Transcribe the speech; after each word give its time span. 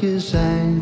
Je 0.00 0.20
zijn. 0.20 0.79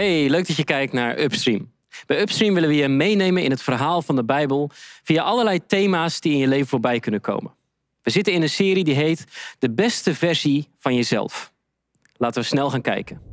Hey, 0.00 0.28
leuk 0.28 0.46
dat 0.46 0.56
je 0.56 0.64
kijkt 0.64 0.92
naar 0.92 1.18
Upstream. 1.18 1.72
Bij 2.06 2.20
Upstream 2.20 2.54
willen 2.54 2.68
we 2.68 2.74
je 2.74 2.88
meenemen 2.88 3.42
in 3.42 3.50
het 3.50 3.62
verhaal 3.62 4.02
van 4.02 4.16
de 4.16 4.24
Bijbel 4.24 4.70
via 5.02 5.22
allerlei 5.22 5.66
thema's 5.66 6.20
die 6.20 6.32
in 6.32 6.38
je 6.38 6.46
leven 6.46 6.66
voorbij 6.66 7.00
kunnen 7.00 7.20
komen. 7.20 7.54
We 8.02 8.10
zitten 8.10 8.32
in 8.32 8.42
een 8.42 8.48
serie 8.48 8.84
die 8.84 8.94
heet 8.94 9.24
De 9.58 9.70
beste 9.70 10.14
versie 10.14 10.68
van 10.78 10.94
jezelf. 10.94 11.52
Laten 12.16 12.40
we 12.40 12.46
snel 12.46 12.70
gaan 12.70 12.80
kijken. 12.80 13.29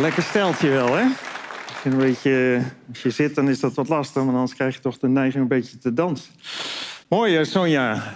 Lekker 0.00 0.22
steltje 0.22 0.68
wel, 0.68 0.96
hè? 0.96 1.04
Beetje, 1.96 2.62
als 2.88 3.02
je 3.02 3.10
zit, 3.10 3.34
dan 3.34 3.48
is 3.48 3.60
dat 3.60 3.74
wat 3.74 3.88
lastig, 3.88 4.22
maar 4.24 4.34
anders 4.34 4.54
krijg 4.54 4.74
je 4.74 4.80
toch 4.80 4.98
de 4.98 5.08
neiging 5.08 5.42
een 5.42 5.48
beetje 5.48 5.78
te 5.78 5.92
dansen. 5.92 6.32
Mooi, 7.08 7.36
eh, 7.36 7.44
Sonja. 7.44 8.14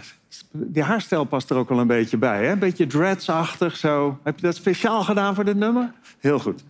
Die 0.52 0.82
haarstijl 0.82 1.24
past 1.24 1.50
er 1.50 1.56
ook 1.56 1.70
al 1.70 1.78
een 1.78 1.86
beetje 1.86 2.16
bij, 2.16 2.44
hè? 2.44 2.50
Een 2.50 2.58
beetje 2.58 2.86
dreadsachtig 2.86 3.76
zo. 3.76 4.18
Heb 4.22 4.36
je 4.36 4.42
dat 4.42 4.54
speciaal 4.54 5.02
gedaan 5.02 5.34
voor 5.34 5.44
dit 5.44 5.56
nummer? 5.56 5.92
Heel 6.18 6.38
goed. 6.38 6.64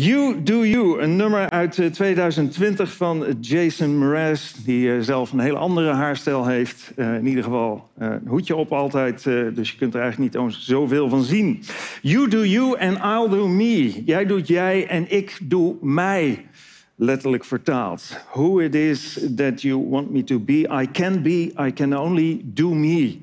You 0.00 0.42
Do 0.42 0.64
You, 0.64 1.00
een 1.00 1.16
nummer 1.16 1.50
uit 1.50 1.78
eh, 1.78 1.86
2020 1.86 2.92
van 2.92 3.36
Jason 3.40 3.98
Mraz... 3.98 4.52
die 4.64 4.92
eh, 4.92 5.00
zelf 5.00 5.32
een 5.32 5.38
hele 5.38 5.56
andere 5.56 5.92
haarstijl 5.92 6.46
heeft. 6.46 6.92
Eh, 6.96 7.14
in 7.14 7.26
ieder 7.26 7.44
geval 7.44 7.88
eh, 7.96 8.08
een 8.08 8.28
hoedje 8.28 8.56
op 8.56 8.72
altijd, 8.72 9.26
eh, 9.26 9.34
dus 9.54 9.70
je 9.70 9.76
kunt 9.76 9.94
er 9.94 10.00
eigenlijk 10.00 10.34
niet 10.34 10.54
zoveel 10.54 11.08
van 11.08 11.22
zien. 11.22 11.62
You 12.02 12.28
do 12.28 12.44
you 12.44 12.78
and 12.78 12.96
I'll 12.96 13.38
do 13.38 13.48
me. 13.48 14.02
Jij 14.04 14.26
doet 14.26 14.48
jij 14.48 14.86
en 14.86 15.12
ik 15.12 15.38
doe 15.42 15.76
mij. 15.80 16.46
Letterlijk 16.94 17.44
vertaald. 17.44 18.24
Who 18.32 18.58
it 18.58 18.74
is 18.74 19.26
that 19.36 19.62
you 19.62 19.88
want 19.88 20.10
me 20.10 20.24
to 20.24 20.38
be. 20.38 20.82
I 20.82 20.90
can 20.92 21.22
be, 21.22 21.52
I 21.66 21.72
can 21.72 21.98
only 21.98 22.40
do 22.44 22.74
me. 22.74 23.18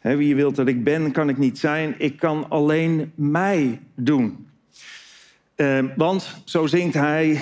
Wie 0.00 0.28
je 0.28 0.34
wilt 0.34 0.56
dat 0.56 0.68
ik 0.68 0.84
ben, 0.84 1.12
kan 1.12 1.28
ik 1.28 1.38
niet 1.38 1.58
zijn. 1.58 1.94
Ik 1.98 2.16
kan 2.16 2.46
alleen 2.48 3.12
mij 3.14 3.80
doen. 3.94 4.48
Ehm, 5.60 5.88
want, 5.96 6.42
zo 6.44 6.66
zingt 6.66 6.94
hij... 6.94 7.40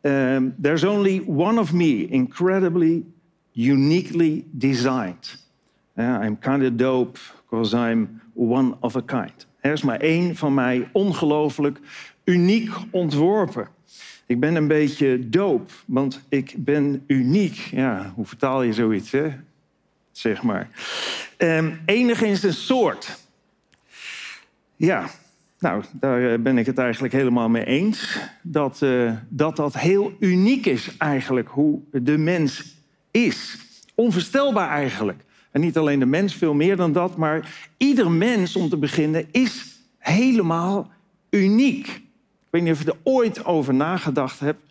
ehm, 0.00 0.48
There's 0.62 0.84
only 0.84 1.22
one 1.26 1.60
of 1.60 1.72
me, 1.72 2.06
incredibly, 2.08 3.04
uniquely 3.52 4.44
designed. 4.50 5.48
I'm 5.96 6.38
kind 6.38 6.62
of 6.62 6.70
dope, 6.76 7.18
because 7.48 7.90
I'm 7.90 8.20
one 8.34 8.74
of 8.80 8.96
a 8.96 9.00
kind. 9.00 9.46
Er 9.60 9.72
is 9.72 9.82
maar 9.82 10.00
één 10.00 10.36
van 10.36 10.54
mij, 10.54 10.88
ongelooflijk, 10.92 11.78
uniek 12.24 12.70
ontworpen. 12.90 13.68
Ik 14.26 14.40
ben 14.40 14.54
een 14.54 14.68
beetje 14.68 15.28
dope, 15.28 15.72
want 15.86 16.20
ik 16.28 16.54
ben 16.56 17.04
uniek. 17.06 17.54
Ja, 17.54 18.12
hoe 18.14 18.26
vertaal 18.26 18.62
je 18.62 18.72
zoiets, 18.72 19.10
hè? 19.10 19.28
Zeg 20.12 20.42
maar. 20.42 20.68
Ehm, 21.36 21.72
enig 21.86 22.18
zijn 22.18 22.52
soort. 22.54 23.18
Ja, 24.76 25.10
nou, 25.60 25.84
daar 25.92 26.32
eh, 26.32 26.38
ben 26.38 26.58
ik 26.58 26.66
het 26.66 26.78
eigenlijk 26.78 27.12
helemaal 27.12 27.48
mee 27.48 27.64
eens. 27.64 28.18
Dat, 28.42 28.82
eh, 28.82 29.12
dat 29.28 29.56
dat 29.56 29.74
heel 29.74 30.12
uniek 30.18 30.66
is 30.66 30.96
eigenlijk, 30.96 31.48
hoe 31.48 31.80
de 31.90 32.18
mens 32.18 32.76
is. 33.10 33.58
Onvoorstelbaar 33.94 34.68
eigenlijk. 34.68 35.24
En 35.50 35.60
niet 35.60 35.76
alleen 35.76 35.98
de 35.98 36.06
mens, 36.06 36.34
veel 36.34 36.54
meer 36.54 36.76
dan 36.76 36.92
dat. 36.92 37.16
Maar 37.16 37.68
ieder 37.76 38.10
mens, 38.10 38.56
om 38.56 38.68
te 38.68 38.76
beginnen, 38.76 39.26
is 39.30 39.78
helemaal 39.98 40.90
uniek. 41.30 41.86
Ik 41.86 42.50
weet 42.50 42.62
niet 42.62 42.72
of 42.72 42.82
je 42.82 42.90
er 42.90 42.98
ooit 43.02 43.44
over 43.44 43.74
nagedacht 43.74 44.40
hebt. 44.40 44.62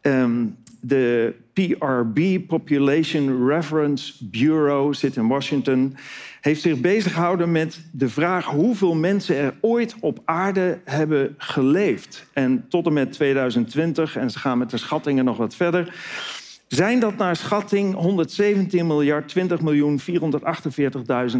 Ehm, 0.00 0.46
de 0.80 1.34
PRB, 1.52 2.46
Population 2.46 3.46
Reference 3.46 4.12
Bureau, 4.20 4.94
zit 4.94 5.16
in 5.16 5.28
Washington, 5.28 5.96
heeft 6.40 6.60
zich 6.60 6.80
bezig 6.80 7.12
gehouden 7.12 7.52
met 7.52 7.80
de 7.92 8.08
vraag 8.08 8.44
hoeveel 8.44 8.94
mensen 8.94 9.36
er 9.36 9.54
ooit 9.60 9.94
op 10.00 10.22
aarde 10.24 10.78
hebben 10.84 11.34
geleefd. 11.38 12.26
En 12.32 12.64
tot 12.68 12.86
en 12.86 12.92
met 12.92 13.12
2020, 13.12 14.16
en 14.16 14.30
ze 14.30 14.38
gaan 14.38 14.58
met 14.58 14.70
de 14.70 14.76
schattingen 14.76 15.24
nog 15.24 15.36
wat 15.36 15.54
verder, 15.54 15.94
zijn 16.70 17.00
dat 17.00 17.16
naar 17.16 17.36
schatting 17.36 17.94
117 17.94 18.86
miljard 18.86 19.28
20 19.28 19.60
miljoen 19.60 20.00
448.000 20.00 20.06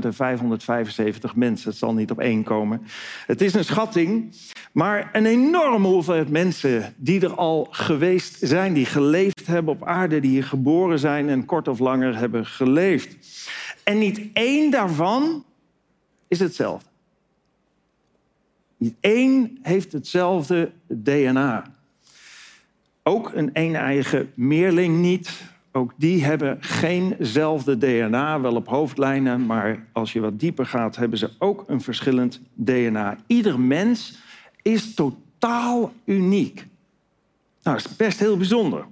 en 0.01 0.15
575 0.15 1.35
mensen. 1.35 1.71
Het 1.71 1.79
zal 1.79 1.95
niet 1.95 2.11
op 2.11 2.21
één 2.21 2.43
komen. 2.43 2.83
Het 3.27 3.41
is 3.41 3.55
een 3.55 3.65
schatting, 3.65 4.37
maar 4.73 5.11
een 5.13 5.27
enorme 5.27 5.87
hoeveelheid 5.87 6.31
mensen 6.31 6.95
die 6.97 7.21
er 7.21 7.35
al 7.35 7.69
geweest 7.71 8.37
zijn, 8.41 8.73
die 8.73 8.87
geleefd 8.87 9.47
hebben 9.47 9.75
op 9.75 9.85
aarde, 9.85 10.21
die 10.21 10.31
hier 10.31 10.45
geboren 10.45 10.99
zijn 10.99 11.29
en 11.29 11.45
kort 11.45 11.69
of 11.69 11.79
langer 11.79 12.17
hebben 12.17 12.47
geleefd. 12.47 13.17
En 13.85 13.99
niet 13.99 14.21
één 14.33 14.71
daarvan 14.71 15.45
is 16.29 16.39
hetzelfde. 16.39 16.89
Niet 18.77 18.95
één 19.01 19.59
heeft 19.63 19.93
hetzelfde 19.93 20.73
DNA. 20.87 21.80
Ook 23.11 23.33
een 23.35 23.51
een-eigen 23.53 24.33
meerling 24.35 24.99
niet. 24.99 25.43
Ook 25.73 25.93
die 25.97 26.25
hebben 26.25 26.57
geenzelfde 26.61 27.79
DNA, 27.79 28.41
wel 28.41 28.55
op 28.55 28.69
hoofdlijnen, 28.69 29.47
maar 29.47 29.87
als 29.93 30.13
je 30.13 30.21
wat 30.21 30.41
dieper 30.41 30.67
gaat, 30.67 30.97
hebben 30.97 31.19
ze 31.19 31.31
ook 31.39 31.65
een 31.67 31.81
verschillend 31.81 32.41
DNA. 32.55 33.17
Ieder 33.27 33.61
mens 33.61 34.19
is 34.63 34.95
totaal 34.95 35.93
uniek. 36.05 36.67
Nou, 37.63 37.77
dat 37.77 37.87
is 37.87 37.97
best 37.97 38.19
heel 38.19 38.37
bijzonder. 38.37 38.85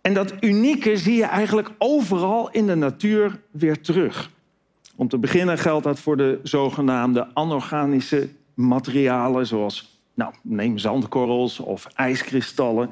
En 0.00 0.14
dat 0.14 0.34
unieke 0.40 0.96
zie 0.96 1.16
je 1.16 1.24
eigenlijk 1.24 1.70
overal 1.78 2.50
in 2.50 2.66
de 2.66 2.74
natuur 2.74 3.40
weer 3.50 3.80
terug. 3.80 4.30
Om 4.96 5.08
te 5.08 5.18
beginnen 5.18 5.58
geldt 5.58 5.84
dat 5.84 6.00
voor 6.00 6.16
de 6.16 6.40
zogenaamde 6.42 7.34
anorganische 7.34 8.28
materialen, 8.54 9.46
zoals 9.46 9.97
nou, 10.18 10.32
neem 10.42 10.78
zandkorrels 10.78 11.58
of 11.58 11.86
ijskristallen. 11.94 12.90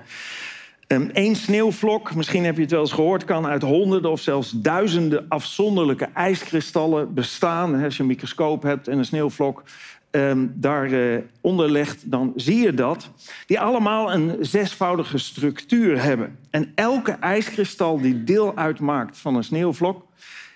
Eén 1.13 1.37
sneeuwvlok, 1.37 2.15
misschien 2.15 2.45
heb 2.45 2.57
je 2.57 2.63
het 2.63 2.71
wel 2.71 2.81
eens 2.81 2.93
gehoord, 2.93 3.25
kan 3.25 3.47
uit 3.47 3.63
honderden 3.63 4.11
of 4.11 4.21
zelfs 4.21 4.51
duizenden 4.51 5.25
afzonderlijke 5.29 6.09
ijskristallen 6.15 7.15
bestaan. 7.15 7.83
Als 7.83 7.97
je 7.97 8.03
een 8.03 8.09
microscoop 8.09 8.63
hebt 8.63 8.89
en 8.89 8.99
een 8.99 9.05
sneeuwvlok 9.05 9.63
um, 10.11 10.53
daaronder 10.55 11.71
legt, 11.71 12.11
dan 12.11 12.33
zie 12.37 12.59
je 12.59 12.75
dat. 12.75 13.11
Die 13.47 13.61
allemaal 13.61 14.13
een 14.13 14.37
zesvoudige 14.41 15.19
structuur 15.19 16.03
hebben. 16.03 16.39
En 16.51 16.73
elke 16.75 17.13
ijskristal 17.13 18.01
die 18.01 18.25
deel 18.25 18.57
uitmaakt 18.57 19.19
van 19.19 19.37
een 19.37 19.45
sneeuwvlok, 19.45 20.07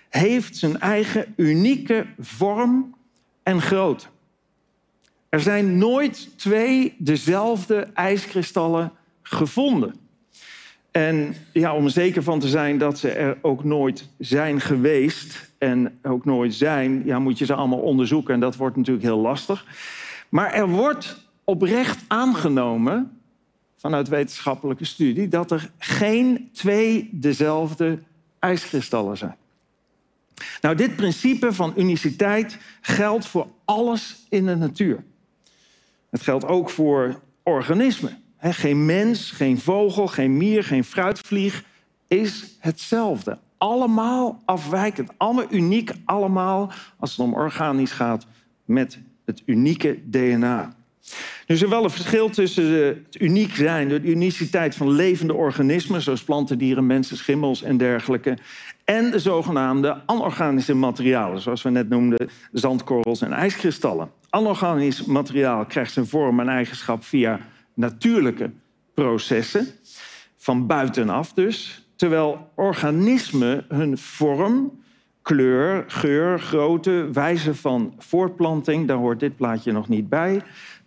heeft 0.09 0.57
zijn 0.57 0.79
eigen 0.79 1.33
unieke 1.35 2.05
vorm 2.19 2.95
en 3.43 3.61
grootte. 3.61 4.07
Er 5.31 5.39
zijn 5.39 5.77
nooit 5.77 6.29
twee 6.37 6.95
dezelfde 6.97 7.87
ijskristallen 7.93 8.91
gevonden. 9.21 9.95
En 10.91 11.35
ja, 11.53 11.75
om 11.75 11.85
er 11.85 11.91
zeker 11.91 12.23
van 12.23 12.39
te 12.39 12.47
zijn 12.47 12.77
dat 12.77 12.99
ze 12.99 13.09
er 13.09 13.37
ook 13.41 13.63
nooit 13.63 14.09
zijn 14.17 14.61
geweest 14.61 15.51
en 15.57 15.99
ook 16.03 16.25
nooit 16.25 16.53
zijn, 16.53 17.05
ja, 17.05 17.19
moet 17.19 17.37
je 17.37 17.45
ze 17.45 17.53
allemaal 17.53 17.79
onderzoeken 17.79 18.33
en 18.33 18.39
dat 18.39 18.55
wordt 18.55 18.75
natuurlijk 18.75 19.05
heel 19.05 19.19
lastig. 19.19 19.65
Maar 20.29 20.53
er 20.53 20.69
wordt 20.69 21.29
oprecht 21.43 22.03
aangenomen 22.07 23.19
vanuit 23.77 24.07
wetenschappelijke 24.07 24.85
studie 24.85 25.27
dat 25.27 25.51
er 25.51 25.71
geen 25.77 26.49
twee 26.53 27.09
dezelfde 27.11 27.99
ijskristallen 28.39 29.17
zijn. 29.17 29.35
Nou, 30.61 30.75
dit 30.75 30.95
principe 30.95 31.53
van 31.53 31.73
uniciteit 31.77 32.57
geldt 32.81 33.25
voor 33.25 33.47
alles 33.65 34.25
in 34.29 34.45
de 34.45 34.55
natuur. 34.55 35.03
Het 36.11 36.21
geldt 36.21 36.45
ook 36.45 36.69
voor 36.69 37.19
organismen. 37.43 38.17
geen 38.37 38.85
mens, 38.85 39.31
geen 39.31 39.59
vogel, 39.59 40.07
geen 40.07 40.37
mier, 40.37 40.63
geen 40.63 40.83
fruitvlieg 40.83 41.63
is 42.07 42.55
hetzelfde. 42.59 43.37
Allemaal 43.57 44.41
afwijkend, 44.45 45.11
allemaal 45.17 45.45
uniek, 45.49 45.91
allemaal 46.05 46.71
als 46.99 47.11
het 47.11 47.19
om 47.19 47.33
organisch 47.33 47.91
gaat 47.91 48.27
met 48.65 48.99
het 49.25 49.43
unieke 49.45 49.99
DNA. 50.09 50.73
Er 51.45 51.55
is 51.55 51.61
wel 51.61 51.83
een 51.83 51.89
verschil 51.89 52.29
tussen 52.29 52.85
het 52.85 53.21
uniek 53.21 53.55
zijn, 53.55 53.87
de 53.87 54.01
uniciteit 54.01 54.75
van 54.75 54.89
levende 54.89 55.33
organismen, 55.33 56.01
zoals 56.01 56.23
planten, 56.23 56.57
dieren, 56.57 56.85
mensen, 56.85 57.17
schimmels 57.17 57.63
en 57.63 57.77
dergelijke, 57.77 58.37
en 58.85 59.11
de 59.11 59.19
zogenaamde 59.19 60.01
anorganische 60.05 60.75
materialen, 60.75 61.41
zoals 61.41 61.61
we 61.61 61.69
net 61.69 61.89
noemden, 61.89 62.29
zandkorrels 62.51 63.21
en 63.21 63.31
ijskristallen. 63.33 64.11
Anorganisch 64.29 65.05
materiaal 65.05 65.65
krijgt 65.65 65.93
zijn 65.93 66.07
vorm 66.07 66.39
en 66.39 66.49
eigenschap 66.49 67.03
via 67.03 67.39
natuurlijke 67.73 68.51
processen, 68.93 69.67
van 70.37 70.67
buitenaf 70.67 71.33
dus, 71.33 71.85
terwijl 71.95 72.51
organismen 72.55 73.65
hun 73.67 73.97
vorm, 73.97 74.79
kleur, 75.21 75.83
geur, 75.87 76.39
grootte, 76.39 77.09
wijze 77.13 77.55
van 77.55 77.93
voortplanting, 77.97 78.87
daar 78.87 78.97
hoort 78.97 79.19
dit 79.19 79.35
plaatje 79.35 79.71
nog 79.71 79.87
niet 79.87 80.09
bij, 80.09 80.41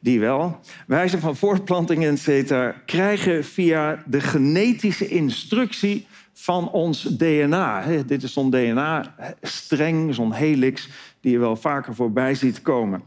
die 0.04 0.20
wel, 0.20 0.58
wijze 0.86 1.18
van 1.18 1.36
voortplanting, 1.36 2.04
etc., 2.04 2.74
krijgen 2.86 3.44
via 3.44 4.02
de 4.06 4.20
genetische 4.20 5.08
instructie 5.08 6.06
van 6.32 6.70
ons 6.70 7.02
DNA. 7.02 8.02
Dit 8.06 8.22
is 8.22 8.32
zo'n 8.32 8.50
DNA-streng, 8.50 10.14
zo'n 10.14 10.32
helix, 10.32 10.88
die 11.20 11.32
je 11.32 11.38
wel 11.38 11.56
vaker 11.56 11.94
voorbij 11.94 12.34
ziet 12.34 12.62
komen. 12.62 13.02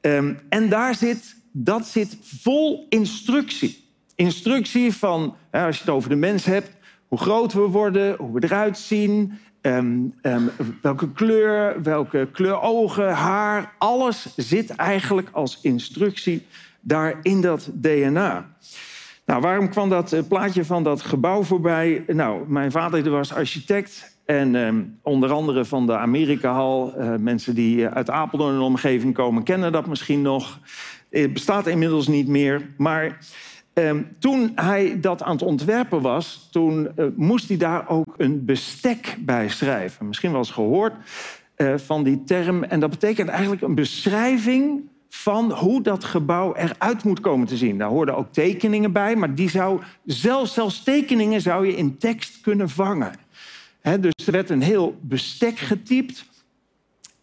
Um, 0.00 0.38
en 0.48 0.68
daar 0.68 0.94
zit, 0.94 1.36
dat 1.52 1.86
zit 1.86 2.16
vol 2.22 2.86
instructie. 2.88 3.84
Instructie 4.14 4.92
van, 4.92 5.36
als 5.50 5.76
je 5.76 5.82
het 5.82 5.92
over 5.92 6.08
de 6.08 6.16
mens 6.16 6.44
hebt, 6.44 6.70
hoe 7.08 7.18
groot 7.18 7.52
we 7.52 7.60
worden, 7.60 8.16
hoe 8.16 8.40
we 8.40 8.42
eruit 8.44 8.78
zien 8.78 9.38
ehm, 9.60 9.98
ehm, 10.22 10.42
welke 10.82 11.12
kleur, 11.12 11.82
welke 11.82 12.28
kleur 12.32 12.60
ogen, 12.60 13.12
haar. 13.12 13.72
Alles 13.78 14.34
zit 14.36 14.70
eigenlijk 14.70 15.28
als 15.32 15.58
instructie 15.62 16.46
daar 16.80 17.18
in 17.22 17.40
dat 17.40 17.70
DNA. 17.74 18.46
Nou, 19.28 19.40
waarom 19.40 19.68
kwam 19.68 19.88
dat 19.88 20.12
eh, 20.12 20.20
plaatje 20.28 20.64
van 20.64 20.82
dat 20.82 21.02
gebouw 21.02 21.42
voorbij? 21.42 22.04
Nou, 22.06 22.44
mijn 22.48 22.70
vader 22.70 23.10
was 23.10 23.34
architect 23.34 24.18
en 24.24 24.54
ehm, 24.54 24.82
onder 25.02 25.30
andere 25.30 25.64
van 25.64 25.86
de 25.86 25.96
Amerikahal. 25.96 26.94
Uh, 26.98 27.14
mensen 27.16 27.54
die 27.54 27.86
eh, 27.86 27.92
uit 27.96 28.10
Apeldoorn 28.10 28.54
en 28.54 28.60
omgeving 28.60 29.14
komen 29.14 29.42
kennen 29.42 29.72
dat 29.72 29.86
misschien 29.86 30.22
nog. 30.22 30.58
Het 31.10 31.32
bestaat 31.32 31.66
inmiddels 31.66 32.06
niet 32.06 32.28
meer, 32.28 32.68
maar 32.76 33.18
Ehm, 33.78 34.02
toen 34.18 34.52
hij 34.54 35.00
dat 35.00 35.22
aan 35.22 35.32
het 35.32 35.42
ontwerpen 35.42 36.00
was, 36.00 36.48
toen 36.50 36.88
uh, 36.96 37.06
moest 37.16 37.48
hij 37.48 37.56
daar 37.56 37.88
ook 37.88 38.14
een 38.16 38.44
bestek 38.44 39.16
bij 39.18 39.48
schrijven. 39.48 40.06
Misschien 40.06 40.30
wel 40.30 40.38
eens 40.38 40.50
gehoord 40.50 40.92
uh, 41.56 41.74
van 41.76 42.02
die 42.02 42.24
term. 42.24 42.64
En 42.64 42.80
dat 42.80 42.90
betekent 42.90 43.28
eigenlijk 43.28 43.62
een 43.62 43.74
beschrijving 43.74 44.80
van 45.08 45.52
hoe 45.52 45.82
dat 45.82 46.04
gebouw 46.04 46.54
eruit 46.54 47.04
moet 47.04 47.20
komen 47.20 47.46
te 47.46 47.56
zien. 47.56 47.78
Daar 47.78 47.88
hoorden 47.88 48.16
ook 48.16 48.32
tekeningen 48.32 48.92
bij, 48.92 49.16
maar 49.16 49.34
die 49.34 49.50
zou, 49.50 49.80
zelfs, 50.04 50.54
zelfs 50.54 50.82
tekeningen 50.82 51.40
zou 51.40 51.66
je 51.66 51.76
in 51.76 51.98
tekst 51.98 52.40
kunnen 52.40 52.68
vangen. 52.68 53.12
Dus 53.82 54.26
er 54.26 54.32
werd 54.32 54.50
een 54.50 54.62
heel 54.62 54.98
bestek 55.00 55.58
getypt. 55.58 56.24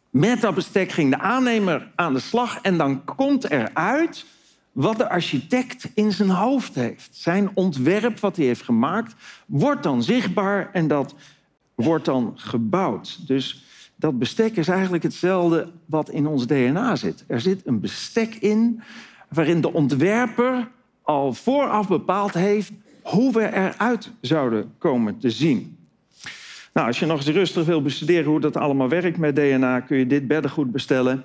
Met 0.09 0.41
dat 0.41 0.55
bestek 0.55 0.91
ging 0.91 1.09
de 1.09 1.19
aannemer 1.19 1.91
aan 1.95 2.13
de 2.13 2.19
slag 2.19 2.59
en 2.61 2.77
dan 2.77 3.03
komt 3.05 3.49
eruit 3.49 4.25
wat 4.75 4.97
de 4.97 5.09
architect 5.09 5.91
in 5.93 6.11
zijn 6.11 6.29
hoofd 6.29 6.75
heeft. 6.75 7.09
Zijn 7.11 7.49
ontwerp 7.53 8.19
wat 8.19 8.35
hij 8.35 8.45
heeft 8.45 8.61
gemaakt, 8.61 9.15
wordt 9.45 9.83
dan 9.83 10.03
zichtbaar 10.03 10.69
en 10.73 10.87
dat 10.87 11.15
wordt 11.75 12.05
dan 12.05 12.33
gebouwd. 12.35 13.27
Dus 13.27 13.65
dat 13.95 14.19
bestek 14.19 14.55
is 14.55 14.67
eigenlijk 14.67 15.03
hetzelfde 15.03 15.71
wat 15.85 16.09
in 16.09 16.27
ons 16.27 16.47
DNA 16.47 16.95
zit. 16.95 17.23
Er 17.27 17.41
zit 17.41 17.61
een 17.65 17.79
bestek 17.79 18.35
in 18.35 18.81
waarin 19.29 19.61
de 19.61 19.73
ontwerper 19.73 20.67
al 21.01 21.33
vooraf 21.33 21.87
bepaald 21.87 22.33
heeft 22.33 22.71
hoe 23.03 23.33
we 23.33 23.53
eruit 23.53 24.11
zouden 24.21 24.73
komen 24.77 25.17
te 25.17 25.29
zien. 25.29 25.77
Nou, 26.73 26.87
als 26.87 26.99
je 26.99 27.05
nog 27.05 27.17
eens 27.17 27.27
rustig 27.27 27.65
wil 27.65 27.81
bestuderen 27.81 28.25
hoe 28.25 28.39
dat 28.39 28.57
allemaal 28.57 28.89
werkt 28.89 29.17
met 29.17 29.35
DNA, 29.35 29.79
kun 29.79 29.97
je 29.97 30.07
dit 30.07 30.27
beddengoed 30.27 30.71
bestellen. 30.71 31.23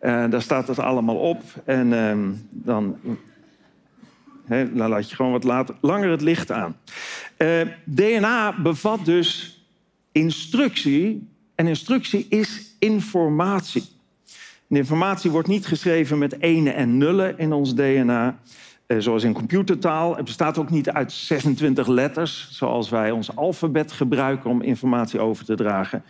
Uh, 0.00 0.24
daar 0.30 0.42
staat 0.42 0.68
het 0.68 0.78
allemaal 0.78 1.16
op. 1.16 1.42
En 1.64 1.92
uh, 1.92 2.18
dan, 2.50 2.98
he, 4.44 4.66
laat 4.74 5.10
je 5.10 5.16
gewoon 5.16 5.32
wat 5.32 5.44
later, 5.44 5.74
langer 5.80 6.10
het 6.10 6.20
licht 6.20 6.52
aan. 6.52 6.76
Uh, 7.38 7.60
DNA 7.84 8.60
bevat 8.60 9.04
dus 9.04 9.58
instructie. 10.12 11.28
En 11.54 11.66
instructie 11.66 12.26
is 12.28 12.74
informatie. 12.78 13.84
En 14.68 14.76
informatie 14.76 15.30
wordt 15.30 15.48
niet 15.48 15.66
geschreven 15.66 16.18
met 16.18 16.40
ene 16.40 16.70
en 16.70 16.98
nullen 16.98 17.38
in 17.38 17.52
ons 17.52 17.74
DNA. 17.74 18.38
Uh, 18.86 18.98
zoals 18.98 19.24
in 19.24 19.32
computertaal. 19.32 20.16
Het 20.16 20.24
bestaat 20.24 20.58
ook 20.58 20.70
niet 20.70 20.90
uit 20.90 21.12
26 21.12 21.86
letters, 21.86 22.48
zoals 22.50 22.88
wij 22.88 23.10
ons 23.10 23.36
alfabet 23.36 23.92
gebruiken 23.92 24.50
om 24.50 24.62
informatie 24.62 25.20
over 25.20 25.44
te 25.44 25.54
dragen. 25.54 26.04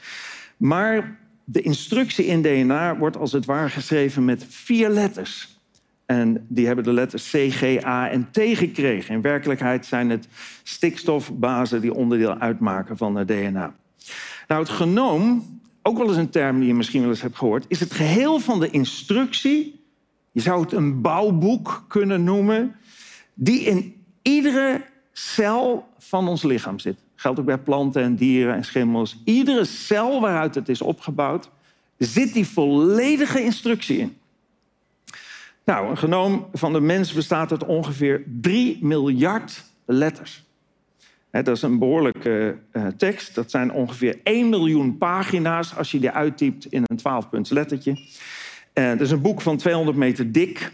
Maar 0.57 1.19
de 1.53 1.61
instructie 1.61 2.25
in 2.25 2.43
DNA 2.43 2.97
wordt 2.97 3.17
als 3.17 3.33
het 3.33 3.45
ware 3.45 3.69
geschreven 3.69 4.25
met 4.25 4.47
vier 4.49 4.89
letters. 4.89 5.59
En 6.07 6.47
die 6.49 6.67
hebben 6.67 6.85
de 6.85 6.93
letters 6.93 7.31
C, 7.31 7.37
G, 7.51 7.85
A 7.85 8.11
en 8.11 8.29
T 8.31 8.39
gekregen. 8.39 9.15
In 9.15 9.21
werkelijkheid 9.21 9.87
zijn 9.87 10.11
het 10.11 10.29
stikstofbazen 10.63 11.81
die 11.81 11.95
onderdeel 11.95 12.39
uitmaken 12.39 12.97
van 12.97 13.17
het 13.17 13.29
DNA. 13.29 13.75
Nou, 14.49 14.61
het 14.61 14.71
genoom, 14.71 15.61
ook 15.83 15.99
wel 15.99 16.09
eens 16.09 16.17
een 16.17 16.31
term 16.31 16.59
die 16.59 16.69
je 16.69 16.75
misschien 16.75 17.01
wel 17.01 17.11
eens 17.11 17.23
hebt 17.23 17.37
gehoord, 17.37 17.65
is 17.69 17.81
het 17.81 17.93
geheel 17.93 18.39
van 18.39 18.61
de 18.61 18.71
instructie. 18.71 19.85
Je 20.33 20.41
zou 20.41 20.63
het 20.63 20.73
een 20.73 21.01
bouwboek 21.01 21.85
kunnen 21.89 22.25
noemen, 22.25 22.77
die 23.35 23.61
in 23.61 23.95
iedere 24.23 24.85
cel 25.13 25.89
van 25.99 26.29
ons 26.29 26.43
lichaam 26.43 26.79
zit 26.79 26.99
geldt 27.21 27.39
ook 27.39 27.45
bij 27.45 27.59
planten 27.59 28.03
en 28.03 28.17
dieren 28.17 28.55
en 28.55 28.65
schimmels. 28.65 29.23
Iedere 29.25 29.65
cel 29.65 30.21
waaruit 30.21 30.55
het 30.55 30.69
is 30.69 30.83
opgebouwd, 30.83 31.51
zit 31.97 32.33
die 32.33 32.47
volledige 32.47 33.43
instructie 33.43 33.99
in. 33.99 34.17
Nou, 35.65 35.91
een 35.91 35.99
genoom 35.99 36.47
van 36.53 36.73
de 36.73 36.81
mens 36.81 37.13
bestaat 37.13 37.51
uit 37.51 37.65
ongeveer 37.65 38.25
3 38.41 38.79
miljard 38.81 39.65
letters. 39.85 40.45
dat 41.31 41.49
is 41.49 41.63
een 41.63 41.79
behoorlijke 41.79 42.59
uh, 42.73 42.87
tekst. 42.87 43.35
Dat 43.35 43.51
zijn 43.51 43.73
ongeveer 43.73 44.21
1 44.23 44.49
miljoen 44.49 44.99
pagina's 44.99 45.77
als 45.77 45.91
je 45.91 45.99
die 45.99 46.11
uittypt 46.11 46.67
in 46.67 46.83
een 46.87 46.99
12-punts 46.99 47.51
lettertje. 47.51 47.91
Uh, 48.75 48.89
dat 48.89 49.01
is 49.01 49.11
een 49.11 49.23
boek 49.23 49.41
van 49.41 49.57
200 49.57 49.97
meter 49.97 50.33
dik. 50.33 50.73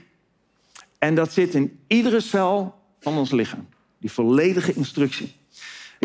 En 0.99 1.15
dat 1.15 1.33
zit 1.33 1.55
in 1.55 1.79
iedere 1.87 2.21
cel 2.21 2.75
van 3.01 3.17
ons 3.17 3.31
lichaam. 3.31 3.69
Die 3.99 4.13
volledige 4.13 4.73
instructie. 4.73 5.36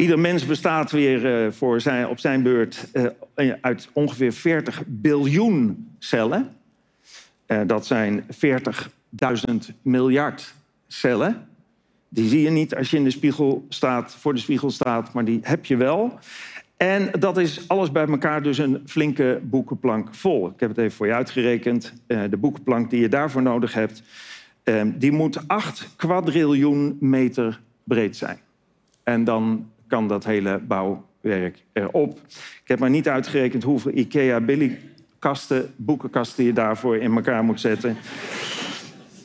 Ieder 0.02 0.20
mens 0.20 0.46
bestaat 0.46 0.92
weer 0.92 1.46
uh, 1.46 1.52
voor 1.52 1.82
op 2.10 2.20
zijn 2.20 2.44
beurt 2.44 2.88
uh, 3.36 3.54
uit 3.62 3.90
ongeveer 3.94 4.34
40 4.34 4.84
biljoen 4.88 5.90
cellen. 6.00 6.50
Dat 7.66 7.86
zijn 7.86 8.24
40.000 8.24 8.28
miljard 9.82 10.54
cellen. 10.88 11.48
Die 12.10 12.30
zie 12.30 12.42
je 12.42 12.50
niet 12.50 12.76
als 12.76 12.90
je 12.90 12.98
in 12.98 13.04
de 13.04 13.12
spiegel 13.12 13.66
staat, 13.70 14.16
voor 14.16 14.34
de 14.34 14.40
spiegel 14.40 14.70
staat, 14.72 15.14
maar 15.14 15.26
die 15.26 15.40
heb 15.42 15.66
je 15.66 15.76
wel. 15.76 16.20
En 16.78 17.12
dat 17.20 17.38
is 17.38 17.68
alles 17.68 17.92
bij 17.92 18.08
elkaar 18.08 18.44
dus 18.44 18.58
een 18.58 18.82
flinke 18.86 19.42
boekenplank 19.44 20.16
vol. 20.16 20.48
Ik 20.48 20.60
heb 20.60 20.70
het 20.70 20.78
even 20.78 20.98
voor 20.98 21.08
je 21.08 21.14
uitgerekend. 21.14 21.94
de 22.08 22.38
boekenplank 22.38 22.90
die 22.90 23.02
je 23.02 23.10
daarvoor 23.10 23.42
nodig 23.42 23.74
hebt, 23.74 24.04
die 24.86 25.12
moet 25.12 25.48
8 25.48 25.90
kwadriljoen 25.96 26.98
meter 27.00 27.62
breed 27.84 28.18
zijn. 28.18 28.40
En 29.04 29.24
dan 29.24 29.71
kan 29.92 30.08
dat 30.08 30.24
hele 30.24 30.60
bouwwerk 30.68 31.64
erop. 31.74 32.20
Ik 32.62 32.68
heb 32.68 32.80
maar 32.80 32.90
niet 32.90 33.08
uitgerekend 33.08 33.64
hoeveel 33.64 33.92
IKEA 33.92 34.40
Billy-kasten, 34.40 35.74
boekenkasten 35.76 36.44
je 36.44 36.54
daarvoor 36.54 36.98
in 36.98 37.16
elkaar 37.16 37.44
moet 37.44 37.60
zetten. 37.60 37.98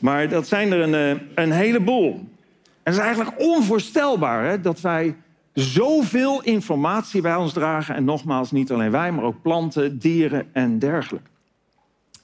Maar 0.00 0.28
dat 0.28 0.46
zijn 0.46 0.73
er 0.73 0.80
een, 0.80 0.94
eh, 0.94 1.44
een 1.44 1.52
heleboel. 1.52 2.12
En 2.12 2.92
het 2.92 2.94
is 2.94 3.00
eigenlijk 3.00 3.40
onvoorstelbaar 3.40 4.44
hè, 4.44 4.61
dat 4.61 4.80
wij 4.80 5.14
zoveel 5.52 6.42
informatie 6.42 7.20
bij 7.20 7.35
ons 7.35 7.52
dragen. 7.52 7.94
En 7.94 8.04
nogmaals, 8.04 8.50
niet 8.50 8.73
alleen 8.73 8.90
wij, 8.90 9.12
maar 9.12 9.25
ook 9.25 9.42
planten, 9.42 9.99
dieren 9.99 10.46
en 10.52 10.78
dergelijke. 10.78 11.28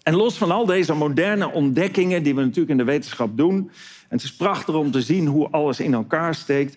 En 0.02 0.14
los 0.14 0.36
van 0.36 0.50
al 0.50 0.66
deze 0.66 0.94
moderne 0.94 1.50
ontdekkingen 1.50 2.22
die 2.22 2.34
we 2.34 2.40
natuurlijk 2.40 2.70
in 2.70 2.76
de 2.76 2.92
wetenschap 2.92 3.36
doen... 3.36 3.56
en 3.56 4.18
het 4.18 4.22
is 4.22 4.36
prachtig 4.36 4.74
om 4.74 4.90
te 4.90 5.02
zien 5.02 5.26
hoe 5.26 5.48
alles 5.50 5.80
in 5.80 5.94
elkaar 5.94 6.34
steekt... 6.34 6.76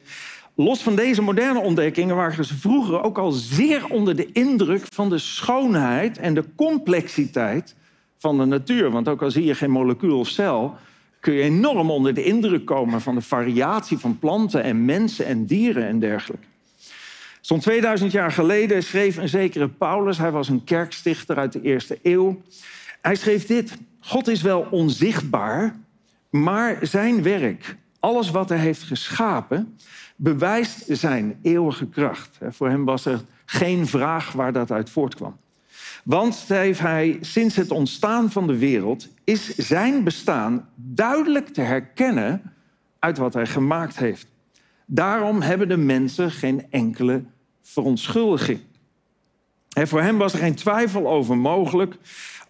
Los 0.57 0.83
van 0.83 0.95
deze 0.95 1.21
moderne 1.21 1.59
ontdekkingen 1.59 2.15
waren 2.15 2.45
ze 2.45 2.57
vroeger 2.57 3.03
ook 3.03 3.17
al 3.17 3.31
zeer 3.31 3.85
onder 3.89 4.15
de 4.15 4.31
indruk 4.31 4.85
van 4.93 5.09
de 5.09 5.17
schoonheid 5.17 6.17
en 6.17 6.33
de 6.33 6.43
complexiteit 6.55 7.75
van 8.17 8.37
de 8.37 8.45
natuur. 8.45 8.91
Want 8.91 9.07
ook 9.07 9.21
al 9.21 9.31
zie 9.31 9.45
je 9.45 9.55
geen 9.55 9.71
molecuul 9.71 10.19
of 10.19 10.27
cel, 10.27 10.75
kun 11.19 11.33
je 11.33 11.41
enorm 11.41 11.91
onder 11.91 12.13
de 12.13 12.23
indruk 12.23 12.65
komen 12.65 13.01
van 13.01 13.15
de 13.15 13.21
variatie 13.21 13.97
van 13.97 14.19
planten 14.19 14.63
en 14.63 14.85
mensen 14.85 15.25
en 15.25 15.45
dieren 15.45 15.87
en 15.87 15.99
dergelijke. 15.99 16.45
Zo'n 17.41 17.59
2000 17.59 18.11
jaar 18.11 18.31
geleden 18.31 18.83
schreef 18.83 19.17
een 19.17 19.29
zekere 19.29 19.69
Paulus, 19.69 20.17
hij 20.17 20.31
was 20.31 20.49
een 20.49 20.63
kerkstichter 20.63 21.37
uit 21.37 21.51
de 21.53 21.61
eerste 21.61 21.99
eeuw. 22.03 22.41
Hij 23.01 23.15
schreef 23.15 23.45
dit: 23.45 23.77
God 23.99 24.27
is 24.27 24.41
wel 24.41 24.67
onzichtbaar, 24.71 25.75
maar 26.29 26.77
zijn 26.81 27.23
werk, 27.23 27.75
alles 27.99 28.31
wat 28.31 28.49
hij 28.49 28.57
heeft 28.57 28.83
geschapen, 28.83 29.77
bewijst 30.15 30.85
zijn 30.87 31.39
eeuwige 31.41 31.87
kracht. 31.87 32.37
Voor 32.49 32.69
hem 32.69 32.85
was 32.85 33.05
er 33.05 33.21
geen 33.45 33.87
vraag 33.87 34.31
waar 34.31 34.53
dat 34.53 34.71
uit 34.71 34.89
voortkwam. 34.89 35.37
Want, 36.03 36.35
schreef 36.35 36.79
hij, 36.79 37.17
sinds 37.21 37.55
het 37.55 37.71
ontstaan 37.71 38.31
van 38.31 38.47
de 38.47 38.57
wereld 38.57 39.07
is 39.23 39.55
zijn 39.55 40.03
bestaan 40.03 40.69
duidelijk 40.75 41.47
te 41.47 41.61
herkennen 41.61 42.41
uit 42.99 43.17
wat 43.17 43.33
hij 43.33 43.45
gemaakt 43.45 43.97
heeft. 43.97 44.27
Daarom 44.85 45.41
hebben 45.41 45.67
de 45.67 45.77
mensen 45.77 46.31
geen 46.31 46.65
enkele 46.69 47.23
verontschuldiging. 47.61 48.59
Voor 49.69 50.01
hem 50.01 50.17
was 50.17 50.33
er 50.33 50.39
geen 50.39 50.55
twijfel 50.55 51.07
over 51.07 51.37
mogelijk 51.37 51.97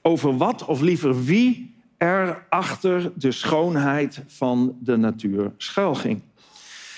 over 0.02 0.38
wat 0.38 0.66
of 0.66 0.82
liever 0.82 1.24
wie 1.24 1.76
er 1.98 2.46
achter 2.50 3.12
de 3.16 3.32
schoonheid 3.32 4.24
van 4.28 4.78
de 4.80 4.96
natuur 4.96 5.52
schuilging. 5.58 6.22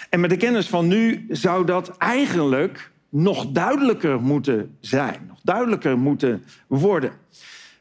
En 0.10 0.20
met 0.20 0.30
de 0.30 0.38
kennis 0.38 0.68
van 0.68 0.88
nu 0.88 1.26
zou 1.30 1.66
dat 1.66 1.98
eigenlijk 1.98 2.92
nog 3.10 3.46
duidelijker 3.52 4.22
moeten 4.22 4.76
zijn, 4.80 5.26
nog 5.28 5.40
duidelijker 5.44 5.98
moeten 5.98 6.44
worden. 6.68 7.12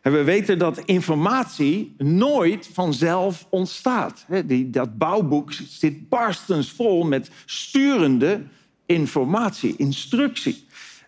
En 0.01 0.13
we 0.13 0.23
weten 0.23 0.59
dat 0.59 0.79
informatie 0.79 1.95
nooit 1.99 2.71
vanzelf 2.73 3.47
ontstaat. 3.51 4.27
Dat 4.67 4.99
bouwboek 4.99 5.53
zit 5.53 6.09
barstens 6.09 6.71
vol 6.71 7.05
met 7.05 7.31
sturende 7.45 8.43
informatie, 8.87 9.75
instructie. 9.77 10.67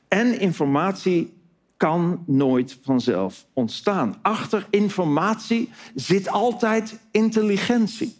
En 0.08 0.40
informatie 0.40 1.32
kan 1.76 2.24
nooit 2.26 2.78
vanzelf 2.82 3.46
ontstaan. 3.52 4.18
Achter 4.22 4.66
informatie 4.70 5.70
zit 5.94 6.28
altijd 6.28 6.98
intelligentie. 7.10 8.17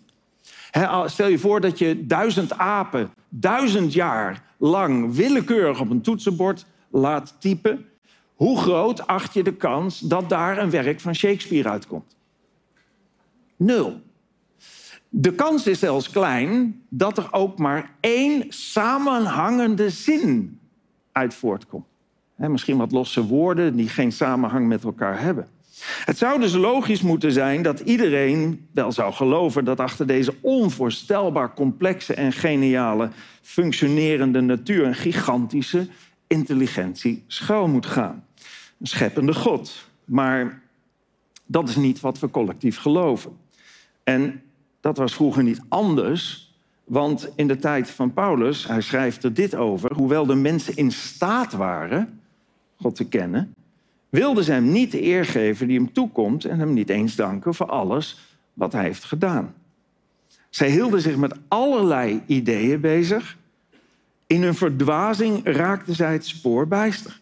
Stel 1.06 1.28
je 1.28 1.38
voor 1.38 1.60
dat 1.60 1.78
je 1.78 2.06
duizend 2.06 2.58
apen 2.58 3.10
duizend 3.28 3.92
jaar 3.92 4.42
lang 4.56 5.14
willekeurig 5.14 5.80
op 5.80 5.90
een 5.90 6.00
toetsenbord 6.00 6.66
laat 6.90 7.36
typen. 7.38 7.86
Hoe 8.34 8.58
groot 8.58 9.06
acht 9.06 9.34
je 9.34 9.42
de 9.42 9.54
kans 9.54 10.00
dat 10.00 10.28
daar 10.28 10.58
een 10.58 10.70
werk 10.70 11.00
van 11.00 11.14
Shakespeare 11.14 11.68
uitkomt? 11.68 12.16
Nul. 13.56 14.00
De 15.08 15.32
kans 15.32 15.66
is 15.66 15.78
zelfs 15.78 16.10
klein 16.10 16.82
dat 16.88 17.18
er 17.18 17.28
ook 17.30 17.58
maar 17.58 17.90
één 18.00 18.44
samenhangende 18.48 19.90
zin 19.90 20.58
uit 21.12 21.34
voortkomt. 21.34 21.86
misschien 22.36 22.76
wat 22.76 22.92
losse 22.92 23.26
woorden 23.26 23.76
die 23.76 23.88
geen 23.88 24.12
samenhang 24.12 24.66
met 24.66 24.84
elkaar 24.84 25.20
hebben. 25.20 25.48
Het 26.04 26.18
zou 26.18 26.40
dus 26.40 26.54
logisch 26.54 27.02
moeten 27.02 27.32
zijn 27.32 27.62
dat 27.62 27.80
iedereen 27.80 28.68
wel 28.72 28.92
zou 28.92 29.12
geloven 29.12 29.64
dat 29.64 29.80
achter 29.80 30.06
deze 30.06 30.34
onvoorstelbaar 30.40 31.54
complexe 31.54 32.14
en 32.14 32.32
geniale 32.32 33.10
functionerende 33.42 34.40
natuur 34.40 34.86
een 34.86 34.94
gigantische 34.94 35.86
intelligentie 36.26 37.24
schuil 37.26 37.68
moet 37.68 37.86
gaan. 37.86 38.24
Een 38.80 38.86
scheppende 38.86 39.34
God. 39.34 39.88
Maar 40.04 40.62
dat 41.46 41.68
is 41.68 41.76
niet 41.76 42.00
wat 42.00 42.18
we 42.18 42.30
collectief 42.30 42.78
geloven. 42.78 43.36
En 44.04 44.42
dat 44.80 44.96
was 44.96 45.14
vroeger 45.14 45.42
niet 45.42 45.60
anders, 45.68 46.52
want 46.84 47.28
in 47.36 47.48
de 47.48 47.56
tijd 47.56 47.90
van 47.90 48.12
Paulus, 48.12 48.66
hij 48.66 48.80
schrijft 48.80 49.24
er 49.24 49.34
dit 49.34 49.54
over, 49.54 49.94
hoewel 49.94 50.26
de 50.26 50.34
mensen 50.34 50.76
in 50.76 50.90
staat 50.90 51.52
waren 51.52 52.20
God 52.76 52.96
te 52.96 53.04
kennen, 53.04 53.54
wilden 54.08 54.44
ze 54.44 54.52
hem 54.52 54.72
niet 54.72 54.92
de 54.92 55.02
eer 55.02 55.24
geven 55.24 55.66
die 55.66 55.78
hem 55.78 55.92
toekomt 55.92 56.44
en 56.44 56.58
hem 56.58 56.72
niet 56.72 56.90
eens 56.90 57.16
danken 57.16 57.54
voor 57.54 57.66
alles 57.66 58.36
wat 58.52 58.72
hij 58.72 58.82
heeft 58.82 59.04
gedaan. 59.04 59.54
Zij 60.50 60.70
hielden 60.70 61.00
zich 61.00 61.16
met 61.16 61.34
allerlei 61.48 62.22
ideeën 62.26 62.80
bezig. 62.80 63.36
In 64.26 64.42
hun 64.42 64.54
verdwazing 64.54 65.40
raakten 65.44 65.94
zij 65.94 66.12
het 66.12 66.26
spoor 66.26 66.68
bijster. 66.68 67.20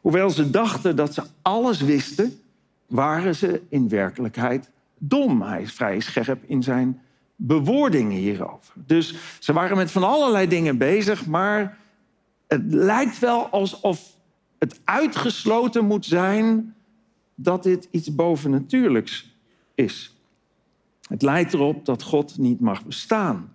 Hoewel 0.00 0.30
ze 0.30 0.50
dachten 0.50 0.96
dat 0.96 1.14
ze 1.14 1.22
alles 1.42 1.80
wisten, 1.80 2.40
waren 2.86 3.34
ze 3.34 3.62
in 3.68 3.88
werkelijkheid 3.88 4.70
dom. 4.98 5.42
Hij 5.42 5.62
is 5.62 5.72
vrij 5.72 6.00
scherp 6.00 6.42
in 6.46 6.62
zijn 6.62 7.00
bewoordingen 7.36 8.16
hierover. 8.16 8.72
Dus 8.74 9.14
ze 9.38 9.52
waren 9.52 9.76
met 9.76 9.90
van 9.90 10.04
allerlei 10.04 10.48
dingen 10.48 10.78
bezig, 10.78 11.26
maar 11.26 11.78
het 12.46 12.62
lijkt 12.66 13.18
wel 13.18 13.46
alsof 13.46 14.16
het 14.58 14.80
uitgesloten 14.84 15.84
moet 15.84 16.04
zijn 16.06 16.74
dat 17.34 17.62
dit 17.62 17.88
iets 17.90 18.14
bovennatuurlijks 18.14 19.36
is. 19.74 20.16
Het 21.08 21.22
lijkt 21.22 21.54
erop 21.54 21.84
dat 21.84 22.02
God 22.02 22.38
niet 22.38 22.60
mag 22.60 22.84
bestaan. 22.84 23.52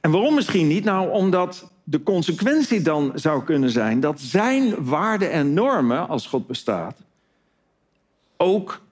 En 0.00 0.10
waarom 0.10 0.34
misschien 0.34 0.68
niet? 0.68 0.84
Nou, 0.84 1.10
omdat 1.10 1.72
de 1.84 2.02
consequentie 2.02 2.82
dan 2.82 3.12
zou 3.14 3.44
kunnen 3.44 3.70
zijn 3.70 4.00
dat 4.00 4.20
zijn 4.20 4.84
waarden 4.84 5.30
en 5.30 5.54
normen, 5.54 6.08
als 6.08 6.26
God 6.26 6.46
bestaat, 6.46 6.96
ook 8.36 8.82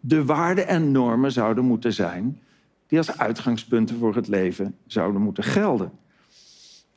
de 0.00 0.24
waarden 0.24 0.66
en 0.66 0.92
normen 0.92 1.32
zouden 1.32 1.64
moeten 1.64 1.92
zijn 1.92 2.40
die 2.86 2.98
als 2.98 3.18
uitgangspunten 3.18 3.98
voor 3.98 4.14
het 4.14 4.28
leven 4.28 4.76
zouden 4.86 5.22
moeten 5.22 5.44
gelden. 5.44 5.92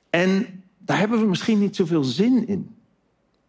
En 0.10 0.63
daar 0.78 1.00
hebben 1.00 1.19
we 1.19 1.26
misschien 1.26 1.60
niet 1.60 1.76
zoveel 1.76 2.04
zin 2.04 2.48
in. 2.48 2.76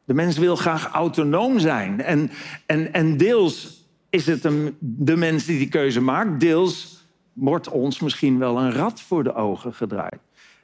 De 0.04 0.14
mens 0.14 0.38
wil 0.38 0.56
graag 0.56 0.86
autonoom 0.86 1.58
zijn. 1.58 2.00
En, 2.00 2.30
en, 2.66 2.92
en 2.92 3.16
deels 3.16 3.84
is 4.10 4.26
het 4.26 4.42
de 4.80 5.16
mens 5.16 5.44
die 5.44 5.58
die 5.58 5.68
keuze 5.68 6.00
maakt, 6.00 6.40
deels 6.40 7.06
wordt 7.32 7.68
ons 7.68 8.00
misschien 8.00 8.38
wel 8.38 8.58
een 8.58 8.72
rad 8.72 9.00
voor 9.00 9.24
de 9.24 9.34
ogen 9.34 9.74
gedraaid. 9.74 10.18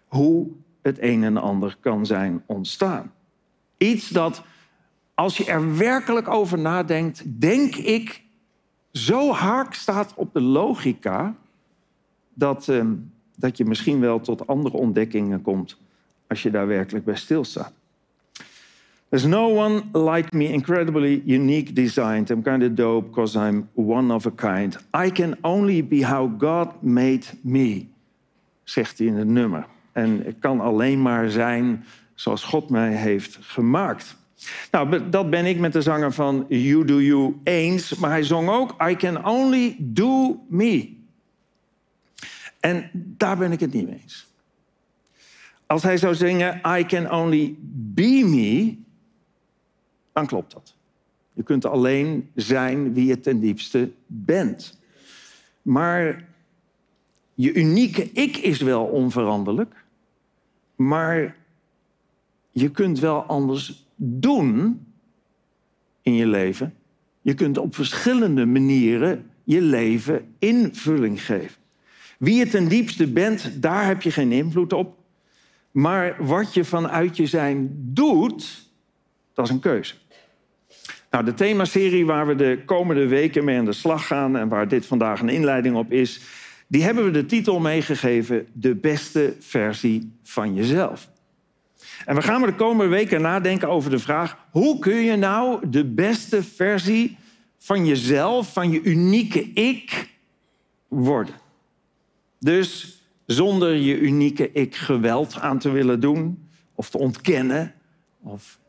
Hoe 0.07 0.49
het 0.83 0.99
een 1.01 1.25
en 1.25 1.37
ander 1.37 1.77
kan 1.81 2.07
zijn 2.07 2.43
ontstaan. 2.47 3.13
Iets 3.77 4.09
dat, 4.09 4.43
als 5.15 5.37
je 5.37 5.45
er 5.45 5.77
werkelijk 5.77 6.29
over 6.29 6.59
nadenkt, 6.59 7.41
denk 7.41 7.75
ik, 7.75 8.23
zo 8.93 9.33
haak 9.33 9.75
staat 9.75 10.15
op 10.15 10.33
de 10.33 10.41
logica 10.41 11.35
dat, 12.35 12.69
uh, 12.69 12.85
dat 13.37 13.57
je 13.57 13.65
misschien 13.65 14.01
wel 14.01 14.21
tot 14.21 14.47
andere 14.47 14.77
ontdekkingen 14.77 15.43
komt 15.43 15.79
als 16.29 16.43
je 16.43 16.51
daar 16.51 16.67
werkelijk 16.67 17.05
bij 17.05 17.17
stilstaat. 17.17 17.73
There's 19.11 19.27
no 19.27 19.49
one 19.49 19.91
like 19.93 20.33
me, 20.33 20.53
incredibly 20.53 21.23
unique 21.25 21.75
designed. 21.75 22.31
I'm 22.31 22.43
kind 22.43 22.63
of 22.63 22.75
dope 22.75 23.09
because 23.09 23.37
I'm 23.37 23.69
one 23.75 24.15
of 24.15 24.27
a 24.27 24.31
kind. 24.31 24.77
I 24.95 25.11
can 25.11 25.37
only 25.43 25.83
be 25.83 26.03
how 26.03 26.31
God 26.39 26.83
made 26.83 27.27
me, 27.43 27.87
zegt 28.65 28.99
hij 28.99 29.07
in 29.07 29.17
het 29.17 29.29
nummer. 29.29 29.67
En 29.93 30.27
ik 30.27 30.37
kan 30.41 30.61
alleen 30.61 31.03
maar 31.03 31.31
zijn 31.31 31.85
zoals 32.15 32.45
God 32.45 32.71
mij 32.71 32.93
heeft 32.93 33.39
gemaakt. 33.41 34.17
Nou, 34.71 35.11
dat 35.11 35.31
ben 35.31 35.47
ik 35.47 35.59
met 35.59 35.73
de 35.73 35.83
zanger 35.83 36.13
van 36.13 36.45
You 36.49 36.85
Do 36.85 37.01
You 37.01 37.37
eens. 37.43 37.95
Maar 37.95 38.11
hij 38.11 38.23
zong 38.23 38.49
ook 38.49 38.75
I 38.89 38.97
can 38.97 39.27
only 39.27 39.77
do 39.79 40.41
me. 40.49 40.97
En 42.61 42.91
daar 42.95 43.37
ben 43.37 43.53
ik 43.53 43.61
het 43.61 43.73
niet 43.73 43.89
mee 43.89 43.99
eens. 44.03 44.27
Als 45.67 45.83
hij 45.83 45.97
zou 45.97 46.15
zingen 46.15 46.61
I 46.79 46.85
can 46.87 47.13
only 47.13 47.55
be 47.73 48.23
me, 48.25 48.79
dan 50.13 50.27
klopt 50.27 50.53
dat. 50.53 50.75
Je 51.33 51.43
kunt 51.43 51.65
alleen 51.65 52.31
zijn 52.35 52.95
wie 52.95 53.07
je 53.07 53.21
ten 53.21 53.41
diepste 53.41 53.91
bent. 54.07 54.79
Maar 55.63 56.29
je 57.35 57.53
unieke 57.53 58.11
ik 58.13 58.37
is 58.37 58.61
wel 58.61 58.85
onveranderlijk. 58.85 59.85
Maar 60.77 61.37
je 62.51 62.71
kunt 62.71 62.99
wel 62.99 63.23
anders 63.23 63.87
doen 63.97 64.87
in 66.03 66.15
je 66.15 66.27
leven. 66.27 66.75
Je 67.23 67.35
kunt 67.35 67.59
op 67.59 67.75
verschillende 67.75 68.47
manieren 68.47 69.31
je 69.45 69.61
leven 69.61 70.35
invulling 70.39 71.25
geven. 71.25 71.61
Wie 72.19 72.35
je 72.35 72.47
ten 72.47 72.69
diepste 72.69 73.07
bent, 73.07 73.63
daar 73.63 73.87
heb 73.87 74.03
je 74.03 74.11
geen 74.11 74.33
invloed 74.33 74.73
op. 74.73 74.99
Maar 75.71 76.27
wat 76.27 76.55
je 76.55 76.65
vanuit 76.65 77.17
je 77.17 77.27
zijn 77.27 77.71
doet, 77.75 78.69
dat 79.35 79.45
is 79.45 79.51
een 79.51 79.61
keuze. 79.61 79.95
Nou, 81.11 81.25
de 81.25 81.35
themaserie 81.35 82.07
waar 82.07 82.27
we 82.27 82.35
de 82.35 82.63
komende 82.65 83.07
weken 83.07 83.45
mee 83.45 83.59
aan 83.59 83.65
de 83.65 83.73
slag 83.73 84.07
gaan 84.07 84.37
en 84.37 84.49
waar 84.49 84.69
dit 84.69 84.87
vandaag 84.87 85.21
een 85.21 85.29
inleiding 85.29 85.77
op 85.77 85.93
is, 85.93 86.21
die 86.67 86.83
hebben 86.83 87.05
we 87.05 87.11
de 87.11 87.27
titel 87.27 87.61
meegegeven: 87.61 88.47
De 88.53 88.75
beste 88.75 89.37
versie 89.41 90.13
van 90.23 90.55
jezelf. 90.55 91.11
En 92.05 92.15
we 92.15 92.23
gaan 92.23 92.43
de 92.43 92.55
komende 92.55 92.91
weken 92.91 93.21
nadenken 93.21 93.69
over 93.69 93.91
de 93.91 93.99
vraag: 93.99 94.37
hoe 94.51 94.79
kun 94.79 94.95
je 94.95 95.17
nou 95.17 95.69
de 95.69 95.85
beste 95.85 96.43
versie 96.43 97.17
van 97.59 97.87
jezelf, 97.87 98.53
van 98.53 98.71
je 98.71 98.83
unieke 98.83 99.53
ik, 99.53 100.11
worden? 100.89 101.35
Dus 102.39 102.99
zonder 103.27 103.75
je 103.75 103.99
unieke 103.99 104.53
ik 104.53 104.77
geweld 104.77 105.41
aan 105.41 105.59
te 105.59 105.71
willen 105.71 106.01
doen 106.01 106.49
of 106.75 106.91
te 106.91 106.99
ontkennen, 106.99 107.75
of, 108.23 108.60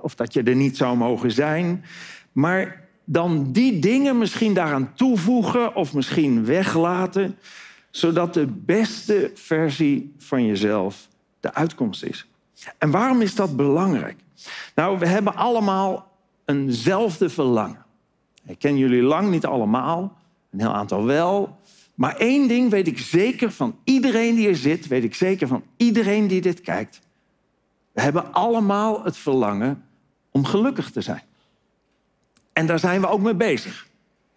of 0.00 0.14
dat 0.14 0.32
je 0.32 0.42
er 0.42 0.54
niet 0.54 0.76
zou 0.76 0.96
mogen 0.96 1.32
zijn, 1.32 1.84
maar 2.32 2.84
dan 3.04 3.52
die 3.52 3.78
dingen 3.78 4.18
misschien 4.18 4.54
daaraan 4.54 4.94
toevoegen 4.94 5.74
of 5.74 5.94
misschien 5.94 6.44
weglaten, 6.44 7.38
zodat 7.90 8.34
de 8.34 8.46
beste 8.46 9.30
versie 9.34 10.14
van 10.18 10.46
jezelf 10.46 11.08
de 11.40 11.54
uitkomst 11.54 12.04
is. 12.04 12.26
En 12.78 12.90
waarom 12.90 13.20
is 13.20 13.34
dat 13.34 13.56
belangrijk? 13.56 14.16
Nou, 14.74 14.98
we 14.98 15.06
hebben 15.06 15.34
allemaal 15.34 16.12
eenzelfde 16.44 17.28
verlangen. 17.28 17.84
Ik 18.46 18.58
ken 18.58 18.76
jullie 18.76 19.02
lang 19.02 19.30
niet 19.30 19.46
allemaal, 19.46 20.18
een 20.50 20.60
heel 20.60 20.74
aantal 20.74 21.04
wel. 21.04 21.58
Maar 21.94 22.16
één 22.16 22.48
ding 22.48 22.70
weet 22.70 22.86
ik 22.86 22.98
zeker 22.98 23.52
van 23.52 23.78
iedereen 23.84 24.34
die 24.34 24.48
er 24.48 24.56
zit, 24.56 24.86
weet 24.86 25.04
ik 25.04 25.14
zeker 25.14 25.48
van 25.48 25.62
iedereen 25.76 26.26
die 26.26 26.40
dit 26.40 26.60
kijkt. 26.60 27.00
We 27.96 28.02
hebben 28.02 28.32
allemaal 28.32 29.04
het 29.04 29.16
verlangen 29.16 29.84
om 30.30 30.44
gelukkig 30.44 30.90
te 30.90 31.00
zijn. 31.00 31.22
En 32.52 32.66
daar 32.66 32.78
zijn 32.78 33.00
we 33.00 33.08
ook 33.08 33.20
mee 33.20 33.34
bezig. 33.34 33.86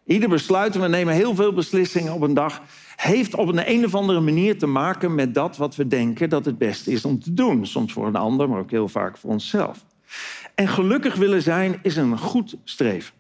Ieder 0.06 0.30
besluit, 0.30 0.76
we 0.76 0.88
nemen 0.88 1.14
heel 1.14 1.36
veel 1.36 1.54
beslissingen 1.54 2.14
op 2.14 2.22
een 2.22 2.34
dag, 2.34 2.62
heeft 2.96 3.36
op 3.36 3.48
een, 3.48 3.70
een 3.72 3.86
of 3.86 3.96
andere 3.96 4.20
manier 4.20 4.58
te 4.58 4.66
maken 4.66 5.16
met 5.16 5.34
dat 5.34 5.58
wat 5.58 5.76
we 5.76 5.88
denken 5.88 6.30
dat 6.30 6.46
het 6.46 6.58
beste 6.58 6.92
is 6.92 7.06
om 7.06 7.20
te 7.20 7.34
doen. 7.34 7.66
Soms 7.66 7.94
voor 7.94 8.08
een 8.08 8.16
ander, 8.16 8.50
maar 8.50 8.60
ook 8.60 8.72
heel 8.72 8.88
vaak 8.88 9.18
voor 9.18 9.30
onszelf. 9.30 9.86
En 10.56 10.68
gelukkig 10.68 11.16
willen 11.16 11.42
zijn 11.42 11.80
is 11.82 11.96
een 11.96 12.18
goed 12.18 12.56
streven. 12.64 13.14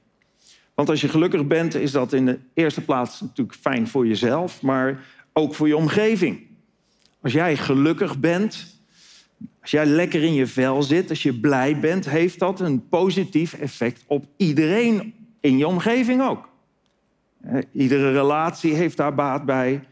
Want 0.73 0.89
als 0.89 1.02
je 1.02 1.10
gelukkig 1.10 1.47
bent, 1.47 1.75
is 1.75 1.91
dat 1.91 2.13
in 2.13 2.25
de 2.25 2.39
eerste 2.54 2.82
plaats 2.82 3.21
natuurlijk 3.21 3.58
fijn 3.58 3.88
voor 3.88 4.08
jezelf, 4.08 4.62
maar 4.62 5.04
ook 5.34 5.56
voor 5.56 5.67
je 5.67 5.78
omgeving. 5.78 6.47
Als 7.21 7.34
jij 7.34 7.58
gelukkig 7.58 8.19
bent, 8.19 8.78
Als 9.62 9.71
jij 9.71 9.86
lekker 9.86 10.23
in 10.23 10.34
je 10.34 10.47
vel 10.47 10.84
zit, 10.84 11.10
als 11.10 11.23
je 11.23 11.39
blij 11.39 11.80
bent, 11.80 12.10
heeft 12.10 12.39
dat 12.39 12.60
een 12.60 12.88
positief 12.88 13.54
effect 13.54 14.04
op 14.08 14.25
iedereen 14.38 15.13
in 15.39 15.58
je 15.58 15.67
omgeving 15.67 16.21
ook. 16.21 16.49
Iedere 17.71 18.12
relatie 18.12 18.73
heeft 18.73 18.97
daar 18.97 19.15
baat 19.15 19.45
bij. 19.45 19.84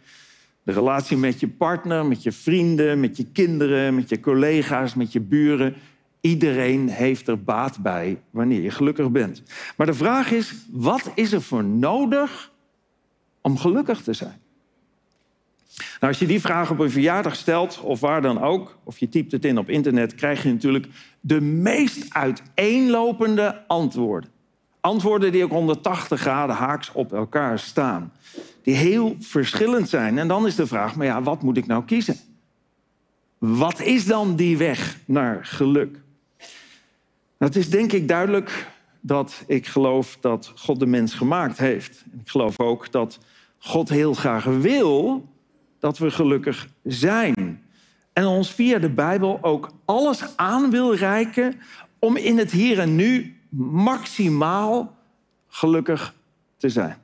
De 0.63 0.71
relatie 0.71 1.17
met 1.17 1.39
je 1.39 1.47
partner, 1.47 2.05
met 2.05 2.23
je 2.23 2.31
vrienden, 2.31 2.99
met 2.99 3.17
je 3.17 3.25
kinderen, 3.31 3.95
met 3.95 4.09
je 4.09 4.19
collega's, 4.19 4.95
met 4.95 5.11
je 5.11 5.19
buren. 5.19 5.75
Iedereen 6.21 6.89
heeft 6.89 7.27
er 7.27 7.43
baat 7.43 7.79
bij 7.79 8.21
wanneer 8.29 8.61
je 8.61 8.71
gelukkig 8.71 9.11
bent. 9.11 9.43
Maar 9.77 9.87
de 9.87 9.93
vraag 9.93 10.31
is, 10.31 10.53
wat 10.71 11.11
is 11.15 11.31
er 11.31 11.41
voor 11.41 11.63
nodig 11.63 12.51
om 13.41 13.57
gelukkig 13.57 14.01
te 14.01 14.13
zijn? 14.13 14.41
Nou, 15.77 16.11
als 16.11 16.19
je 16.19 16.25
die 16.25 16.41
vraag 16.41 16.71
op 16.71 16.79
een 16.79 16.91
verjaardag 16.91 17.35
stelt, 17.35 17.79
of 17.79 17.99
waar 17.99 18.21
dan 18.21 18.41
ook, 18.41 18.77
of 18.83 18.97
je 18.97 19.09
typt 19.09 19.31
het 19.31 19.45
in 19.45 19.57
op 19.57 19.69
internet, 19.69 20.15
krijg 20.15 20.43
je 20.43 20.51
natuurlijk 20.51 20.87
de 21.19 21.41
meest 21.41 22.13
uiteenlopende 22.13 23.67
antwoorden. 23.67 24.29
Antwoorden 24.79 25.31
die 25.31 25.43
ook 25.43 25.51
180 25.51 26.19
graden 26.19 26.55
haaks 26.55 26.91
op 26.91 27.13
elkaar 27.13 27.59
staan. 27.59 28.11
Die 28.61 28.75
heel 28.75 29.15
verschillend 29.19 29.89
zijn. 29.89 30.17
En 30.17 30.27
dan 30.27 30.45
is 30.45 30.55
de 30.55 30.67
vraag, 30.67 30.95
maar 30.95 31.05
ja, 31.05 31.21
wat 31.21 31.41
moet 31.41 31.57
ik 31.57 31.67
nou 31.67 31.83
kiezen? 31.83 32.15
Wat 33.37 33.81
is 33.81 34.05
dan 34.05 34.35
die 34.35 34.57
weg 34.57 34.97
naar 35.05 35.45
geluk? 35.45 35.91
Nou, 37.37 37.51
het 37.51 37.55
is 37.55 37.69
denk 37.69 37.91
ik 37.91 38.07
duidelijk 38.07 38.67
dat 38.99 39.43
ik 39.47 39.67
geloof 39.67 40.17
dat 40.21 40.51
God 40.55 40.79
de 40.79 40.85
mens 40.85 41.13
gemaakt 41.13 41.57
heeft. 41.57 42.05
Ik 42.21 42.29
geloof 42.29 42.59
ook 42.59 42.91
dat 42.91 43.19
God 43.57 43.89
heel 43.89 44.13
graag 44.13 44.43
wil 44.43 45.25
dat 45.79 45.97
we 45.97 46.11
gelukkig 46.11 46.67
zijn. 46.83 47.63
En 48.13 48.25
ons 48.25 48.51
via 48.51 48.79
de 48.79 48.89
Bijbel 48.89 49.37
ook 49.41 49.71
alles 49.85 50.23
aan 50.35 50.69
wil 50.69 50.95
reiken 50.95 51.55
om 51.99 52.15
in 52.15 52.37
het 52.37 52.51
hier 52.51 52.79
en 52.79 52.95
nu 52.95 53.35
maximaal 53.59 54.95
gelukkig 55.47 56.13
te 56.57 56.69
zijn. 56.69 56.97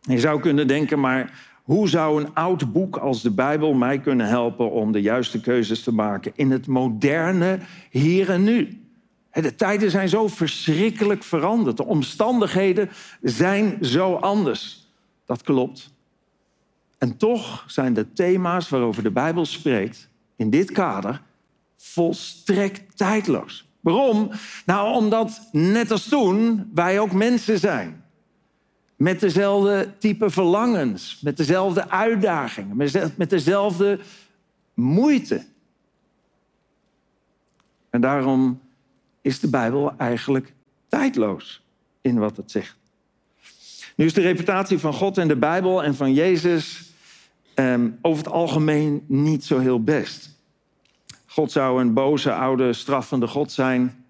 Je 0.00 0.18
zou 0.18 0.40
kunnen 0.40 0.66
denken, 0.66 1.00
maar 1.00 1.50
hoe 1.62 1.88
zou 1.88 2.22
een 2.22 2.34
oud 2.34 2.72
boek 2.72 2.96
als 2.96 3.22
de 3.22 3.30
Bijbel 3.30 3.74
mij 3.74 3.98
kunnen 3.98 4.26
helpen 4.26 4.70
om 4.70 4.92
de 4.92 5.00
juiste 5.00 5.40
keuzes 5.40 5.82
te 5.82 5.92
maken 5.92 6.32
in 6.34 6.50
het 6.50 6.66
moderne 6.66 7.58
hier 7.90 8.30
en 8.30 8.44
nu? 8.44 8.80
De 9.32 9.54
tijden 9.54 9.90
zijn 9.90 10.08
zo 10.08 10.28
verschrikkelijk 10.28 11.22
veranderd. 11.22 11.76
De 11.76 11.84
omstandigheden 11.84 12.90
zijn 13.22 13.78
zo 13.80 14.14
anders. 14.14 14.88
Dat 15.26 15.42
klopt. 15.42 15.94
En 17.02 17.16
toch 17.16 17.64
zijn 17.66 17.94
de 17.94 18.12
thema's 18.12 18.68
waarover 18.68 19.02
de 19.02 19.10
Bijbel 19.10 19.46
spreekt 19.46 20.08
in 20.36 20.50
dit 20.50 20.70
kader 20.70 21.22
volstrekt 21.76 22.96
tijdloos. 22.96 23.68
Waarom? 23.80 24.30
Nou, 24.66 24.94
omdat 24.94 25.48
net 25.52 25.90
als 25.90 26.08
toen 26.08 26.70
wij 26.74 27.00
ook 27.00 27.12
mensen 27.12 27.58
zijn. 27.58 28.04
Met 28.96 29.20
dezelfde 29.20 29.94
type 29.98 30.30
verlangens, 30.30 31.20
met 31.22 31.36
dezelfde 31.36 31.90
uitdagingen, 31.90 32.76
met 33.16 33.30
dezelfde 33.30 33.98
moeite. 34.74 35.44
En 37.90 38.00
daarom 38.00 38.60
is 39.20 39.40
de 39.40 39.48
Bijbel 39.48 39.94
eigenlijk 39.96 40.54
tijdloos 40.88 41.62
in 42.00 42.18
wat 42.18 42.36
het 42.36 42.50
zegt. 42.50 42.76
Nu 43.96 44.04
is 44.04 44.14
de 44.14 44.20
reputatie 44.20 44.78
van 44.78 44.92
God 44.92 45.18
en 45.18 45.28
de 45.28 45.36
Bijbel 45.36 45.82
en 45.82 45.94
van 45.94 46.12
Jezus 46.12 46.90
eh, 47.62 47.80
over 48.02 48.24
het 48.24 48.32
algemeen 48.32 49.04
niet 49.06 49.44
zo 49.44 49.58
heel 49.58 49.82
best. 49.82 50.30
God 51.26 51.52
zou 51.52 51.80
een 51.80 51.92
boze, 51.92 52.32
oude, 52.32 52.72
straffende 52.72 53.26
God 53.26 53.52
zijn. 53.52 54.04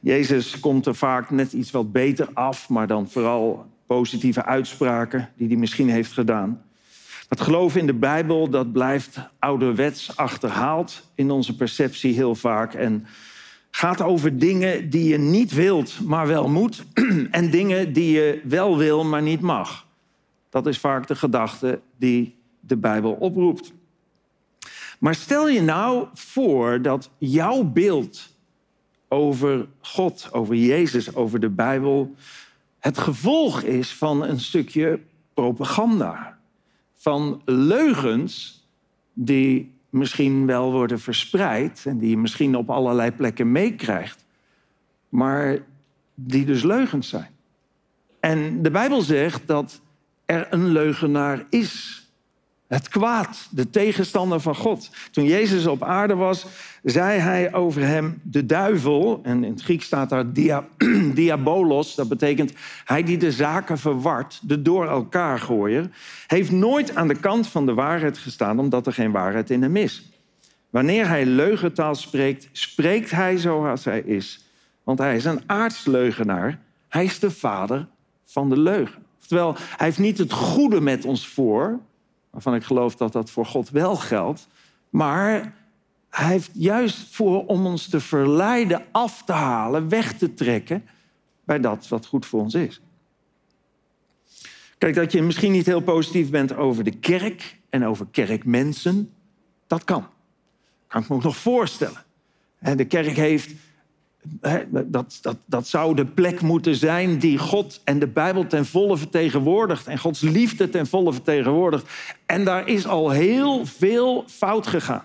Jezus 0.00 0.60
komt 0.60 0.86
er 0.86 0.94
vaak 0.94 1.30
net 1.30 1.52
iets 1.52 1.70
wat 1.70 1.92
beter 1.92 2.28
af, 2.34 2.68
maar 2.68 2.86
dan 2.86 3.10
vooral 3.10 3.66
positieve 3.86 4.44
uitspraken 4.44 5.28
die 5.36 5.48
hij 5.48 5.56
misschien 5.56 5.90
heeft 5.90 6.12
gedaan. 6.12 6.62
Het 7.28 7.40
geloven 7.40 7.80
in 7.80 7.86
de 7.86 7.94
Bijbel, 7.94 8.50
dat 8.50 8.72
blijft 8.72 9.18
ouderwets 9.38 10.16
achterhaald 10.16 11.10
in 11.14 11.30
onze 11.30 11.56
perceptie 11.56 12.14
heel 12.14 12.34
vaak. 12.34 12.74
En 12.74 13.06
gaat 13.70 14.02
over 14.02 14.38
dingen 14.38 14.90
die 14.90 15.08
je 15.08 15.18
niet 15.18 15.52
wilt, 15.52 16.00
maar 16.04 16.26
wel 16.26 16.48
moet. 16.48 16.84
En 17.30 17.50
dingen 17.50 17.92
die 17.92 18.10
je 18.10 18.40
wel 18.44 18.76
wil, 18.76 19.04
maar 19.04 19.22
niet 19.22 19.40
mag. 19.40 19.86
Dat 20.50 20.66
is 20.66 20.78
vaak 20.78 21.06
de 21.06 21.16
gedachte 21.16 21.80
die 21.96 22.37
de 22.60 22.76
Bijbel 22.76 23.12
oproept. 23.12 23.72
Maar 24.98 25.14
stel 25.14 25.48
je 25.48 25.62
nou 25.62 26.06
voor 26.14 26.82
dat 26.82 27.10
jouw 27.18 27.64
beeld 27.64 28.36
over 29.08 29.68
God, 29.80 30.28
over 30.32 30.54
Jezus, 30.54 31.14
over 31.14 31.40
de 31.40 31.50
Bijbel 31.50 32.14
het 32.78 32.98
gevolg 32.98 33.62
is 33.62 33.94
van 33.94 34.24
een 34.24 34.40
stukje 34.40 35.00
propaganda. 35.34 36.38
Van 36.94 37.42
leugens 37.44 38.66
die 39.12 39.74
misschien 39.90 40.46
wel 40.46 40.72
worden 40.72 41.00
verspreid 41.00 41.84
en 41.86 41.98
die 41.98 42.10
je 42.10 42.18
misschien 42.18 42.56
op 42.56 42.70
allerlei 42.70 43.12
plekken 43.12 43.52
meekrijgt, 43.52 44.24
maar 45.08 45.58
die 46.14 46.44
dus 46.44 46.62
leugens 46.62 47.08
zijn. 47.08 47.30
En 48.20 48.62
de 48.62 48.70
Bijbel 48.70 49.02
zegt 49.02 49.46
dat 49.46 49.80
er 50.24 50.46
een 50.50 50.68
leugenaar 50.68 51.46
is. 51.50 52.02
Het 52.68 52.88
kwaad, 52.88 53.48
de 53.50 53.70
tegenstander 53.70 54.40
van 54.40 54.54
God. 54.54 54.90
Toen 55.10 55.24
Jezus 55.24 55.66
op 55.66 55.82
aarde 55.82 56.14
was, 56.14 56.46
zei 56.82 57.18
hij 57.18 57.54
over 57.54 57.82
hem 57.82 58.20
de 58.22 58.46
duivel. 58.46 59.20
En 59.22 59.44
in 59.44 59.52
het 59.52 59.62
Grieks 59.62 59.86
staat 59.86 60.08
daar 60.08 60.32
dia, 60.32 60.64
diabolos. 61.14 61.94
Dat 61.94 62.08
betekent 62.08 62.52
hij 62.84 63.02
die 63.02 63.16
de 63.16 63.32
zaken 63.32 63.78
verwart, 63.78 64.40
de 64.42 64.62
door 64.62 64.88
elkaar 64.88 65.38
gooier. 65.38 65.90
Heeft 66.26 66.50
nooit 66.50 66.94
aan 66.94 67.08
de 67.08 67.20
kant 67.20 67.46
van 67.46 67.66
de 67.66 67.74
waarheid 67.74 68.18
gestaan, 68.18 68.58
omdat 68.58 68.86
er 68.86 68.92
geen 68.92 69.12
waarheid 69.12 69.50
in 69.50 69.62
hem 69.62 69.76
is. 69.76 70.10
Wanneer 70.70 71.08
hij 71.08 71.26
leugentaal 71.26 71.94
spreekt, 71.94 72.48
spreekt 72.52 73.10
hij 73.10 73.36
zoals 73.36 73.84
hij 73.84 74.00
is. 74.00 74.44
Want 74.84 74.98
hij 74.98 75.16
is 75.16 75.24
een 75.24 75.42
aardsleugenaar. 75.46 76.60
Hij 76.88 77.04
is 77.04 77.18
de 77.18 77.30
vader 77.30 77.88
van 78.24 78.48
de 78.48 78.58
leugen. 78.58 79.02
Oftewel, 79.20 79.54
hij 79.54 79.86
heeft 79.86 79.98
niet 79.98 80.18
het 80.18 80.32
goede 80.32 80.80
met 80.80 81.04
ons 81.04 81.28
voor, 81.28 81.80
waarvan 82.38 82.60
ik 82.60 82.66
geloof 82.66 82.96
dat 82.96 83.12
dat 83.12 83.30
voor 83.30 83.46
God 83.46 83.70
wel 83.70 83.96
geldt. 83.96 84.48
Maar 84.90 85.54
hij 86.10 86.26
heeft 86.26 86.50
juist 86.52 87.14
voor 87.14 87.46
om 87.46 87.66
ons 87.66 87.88
te 87.88 88.00
verleiden, 88.00 88.84
af 88.92 89.22
te 89.24 89.32
halen, 89.32 89.88
weg 89.88 90.12
te 90.12 90.34
trekken 90.34 90.84
bij 91.44 91.60
dat 91.60 91.88
wat 91.88 92.06
goed 92.06 92.26
voor 92.26 92.40
ons 92.40 92.54
is. 92.54 92.80
Kijk, 94.78 94.94
dat 94.94 95.12
je 95.12 95.22
misschien 95.22 95.52
niet 95.52 95.66
heel 95.66 95.80
positief 95.80 96.30
bent 96.30 96.56
over 96.56 96.84
de 96.84 96.98
kerk 96.98 97.58
en 97.70 97.84
over 97.84 98.06
kerkmensen, 98.10 99.12
dat 99.66 99.84
kan. 99.84 100.06
Kan 100.86 101.02
ik 101.02 101.08
me 101.08 101.14
ook 101.14 101.22
nog 101.22 101.36
voorstellen. 101.36 102.04
De 102.58 102.84
kerk 102.84 103.16
heeft 103.16 103.52
dat, 104.86 105.18
dat, 105.22 105.36
dat 105.46 105.68
zou 105.68 105.94
de 105.94 106.06
plek 106.06 106.40
moeten 106.40 106.74
zijn 106.74 107.18
die 107.18 107.38
God 107.38 107.80
en 107.84 107.98
de 107.98 108.06
Bijbel 108.06 108.46
ten 108.46 108.66
volle 108.66 108.96
vertegenwoordigt. 108.96 109.86
En 109.86 109.98
Gods 109.98 110.20
liefde 110.20 110.68
ten 110.68 110.86
volle 110.86 111.12
vertegenwoordigt. 111.12 111.90
En 112.26 112.44
daar 112.44 112.68
is 112.68 112.86
al 112.86 113.10
heel 113.10 113.66
veel 113.66 114.24
fout 114.26 114.66
gegaan. 114.66 115.04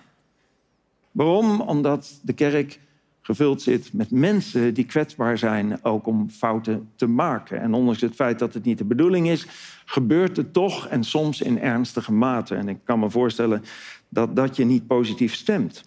Waarom? 1.11 1.61
Omdat 1.61 2.19
de 2.21 2.33
kerk 2.33 2.79
gevuld 3.21 3.61
zit 3.61 3.93
met 3.93 4.11
mensen 4.11 4.73
die 4.73 4.85
kwetsbaar 4.85 5.37
zijn 5.37 5.83
ook 5.83 6.07
om 6.07 6.29
fouten 6.29 6.89
te 6.95 7.07
maken. 7.07 7.61
En 7.61 7.73
ondanks 7.73 8.01
het 8.01 8.15
feit 8.15 8.39
dat 8.39 8.53
het 8.53 8.63
niet 8.63 8.77
de 8.77 8.85
bedoeling 8.85 9.27
is, 9.27 9.47
gebeurt 9.85 10.37
het 10.37 10.53
toch 10.53 10.87
en 10.87 11.03
soms 11.03 11.41
in 11.41 11.59
ernstige 11.59 12.13
mate. 12.13 12.55
En 12.55 12.69
ik 12.69 12.77
kan 12.83 12.99
me 12.99 13.09
voorstellen 13.09 13.63
dat 14.09 14.35
dat 14.35 14.55
je 14.55 14.65
niet 14.65 14.87
positief 14.87 15.33
stemt. 15.33 15.83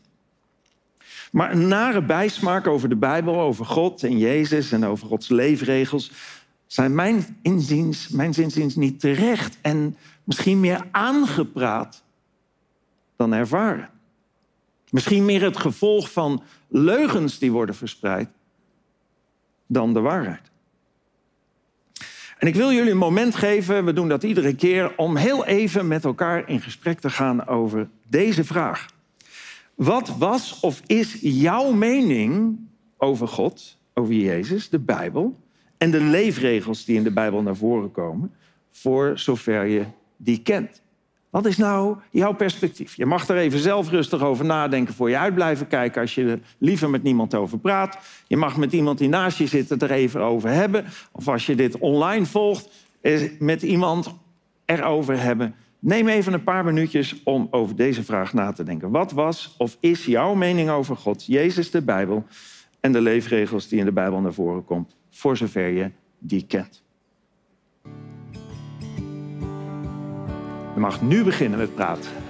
Maar 1.33 1.53
een 1.53 1.69
nare 1.69 2.03
bijsmaak 2.03 2.67
over 2.67 2.89
de 2.89 2.97
Bijbel, 2.97 3.41
over 3.41 3.65
God 3.65 4.03
en 4.03 4.19
Jezus 4.19 4.73
en 4.73 4.85
over 4.85 5.07
Gods 5.07 5.29
leefregels 5.29 6.11
zijn 6.67 6.95
mijn 6.95 7.39
inziens, 7.43 8.09
mijn 8.09 8.35
niet 8.75 9.01
terecht 9.01 9.59
en 9.61 9.97
misschien 10.25 10.61
meer 10.61 10.87
aangepraat 10.91 12.03
dan 13.17 13.33
ervaren. 13.33 13.91
Misschien 14.91 15.25
meer 15.25 15.43
het 15.43 15.57
gevolg 15.57 16.13
van 16.13 16.43
leugens 16.69 17.39
die 17.39 17.53
worden 17.53 17.75
verspreid 17.75 18.29
dan 19.67 19.93
de 19.95 20.01
waarheid. 20.01 20.51
En 22.39 22.47
ik 22.47 22.55
wil 22.55 22.73
jullie 22.73 22.91
een 22.91 22.97
moment 22.97 23.35
geven, 23.35 23.85
we 23.85 23.93
doen 23.93 24.09
dat 24.09 24.23
iedere 24.23 24.55
keer, 24.55 24.97
om 24.97 25.17
heel 25.17 25.45
even 25.45 25.89
met 25.89 26.05
elkaar 26.05 26.49
in 26.49 26.61
gesprek 26.61 27.01
te 27.01 27.11
gaan 27.11 27.47
over 27.47 27.89
deze 28.09 28.45
vraag. 28.45 28.87
Wat 29.77 30.17
was 30.19 30.61
of 30.61 30.83
is 30.87 31.19
jouw 31.21 31.73
mening 31.73 32.59
over 32.97 33.29
God, 33.29 33.79
over 33.95 34.15
Jezus, 34.15 34.69
de 34.69 34.79
Bijbel 34.79 35.37
en 35.79 35.91
de 35.91 36.01
leefregels 36.01 36.85
die 36.85 36.97
in 36.97 37.03
de 37.03 37.11
Bijbel 37.11 37.43
naar 37.43 37.57
voren 37.57 37.93
komen, 37.93 38.33
voor 38.71 39.19
zover 39.19 39.65
je 39.65 39.85
die 40.17 40.43
kent? 40.43 40.83
Wat 41.31 41.47
is 41.47 41.57
nou 41.57 41.97
jouw 42.11 42.35
perspectief? 42.35 42.95
Je 42.95 43.07
mag 43.07 43.29
er 43.29 43.37
even 43.37 43.59
zelf 43.59 43.91
rustig 43.91 44.23
over 44.23 44.45
nadenken 44.45 44.95
voor 44.95 45.11
je 45.11 45.19
uit 45.19 45.35
blijven 45.35 45.67
kijken 45.67 46.01
als 46.01 46.15
je 46.15 46.25
er 46.25 46.41
liever 46.59 46.91
met 46.91 47.03
niemand 47.03 47.35
over 47.35 47.59
praat. 47.59 47.99
Je 48.27 48.37
mag 48.37 48.57
met 48.57 48.73
iemand 48.73 48.99
die 48.99 49.09
naast 49.09 49.39
je 49.39 49.47
zit 49.47 49.69
het 49.69 49.83
er 49.83 49.91
even 49.91 50.21
over 50.21 50.51
hebben. 50.51 50.85
Of 51.13 51.29
als 51.29 51.47
je 51.47 51.55
dit 51.55 51.79
online 51.79 52.27
volgt, 52.27 52.69
met 53.39 53.63
iemand 53.63 54.15
erover 54.65 55.21
hebben. 55.21 55.55
Neem 55.79 56.09
even 56.09 56.33
een 56.33 56.43
paar 56.43 56.65
minuutjes 56.65 57.23
om 57.23 57.49
over 57.51 57.77
deze 57.77 58.05
vraag 58.05 58.33
na 58.33 58.53
te 58.53 58.63
denken. 58.63 58.91
Wat 58.91 59.13
was 59.13 59.55
of 59.59 59.77
is 59.81 60.05
jouw 60.05 60.35
mening 60.35 60.71
over 60.71 60.97
God, 60.97 61.27
Jezus, 61.27 61.71
de 61.71 61.83
Bijbel 61.83 62.27
en 62.81 62.93
de 62.93 63.01
leefregels 63.01 63.69
die 63.69 63.79
in 63.79 63.85
de 63.85 63.93
Bijbel 63.93 64.21
naar 64.21 64.33
voren 64.33 64.65
komen, 64.65 64.89
voor 65.11 65.37
zover 65.37 65.69
je 65.69 65.91
die 66.19 66.47
kent? 66.47 66.83
Je 70.75 70.83
mag 70.83 71.03
nu 71.03 71.25
beginnen 71.25 71.59
met 71.59 71.75
praten. 71.75 72.26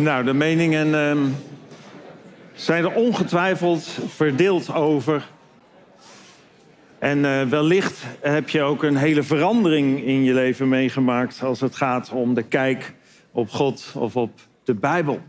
Nou, 0.00 0.24
de 0.24 0.34
meningen 0.34 0.94
ehm, 0.94 1.26
zijn 2.52 2.84
er 2.84 2.92
ongetwijfeld 2.92 3.98
verdeeld 4.06 4.74
over. 4.74 5.28
En 6.98 7.24
eh, 7.24 7.48
wellicht 7.48 8.04
heb 8.20 8.48
je 8.48 8.62
ook 8.62 8.82
een 8.82 8.96
hele 8.96 9.22
verandering 9.22 10.04
in 10.04 10.22
je 10.22 10.34
leven 10.34 10.68
meegemaakt 10.68 11.42
als 11.42 11.60
het 11.60 11.76
gaat 11.76 12.10
om 12.12 12.34
de 12.34 12.42
kijk 12.42 12.94
op 13.32 13.50
God 13.50 13.92
of 13.96 14.16
op 14.16 14.40
de 14.64 14.74
Bijbel. 14.74 15.20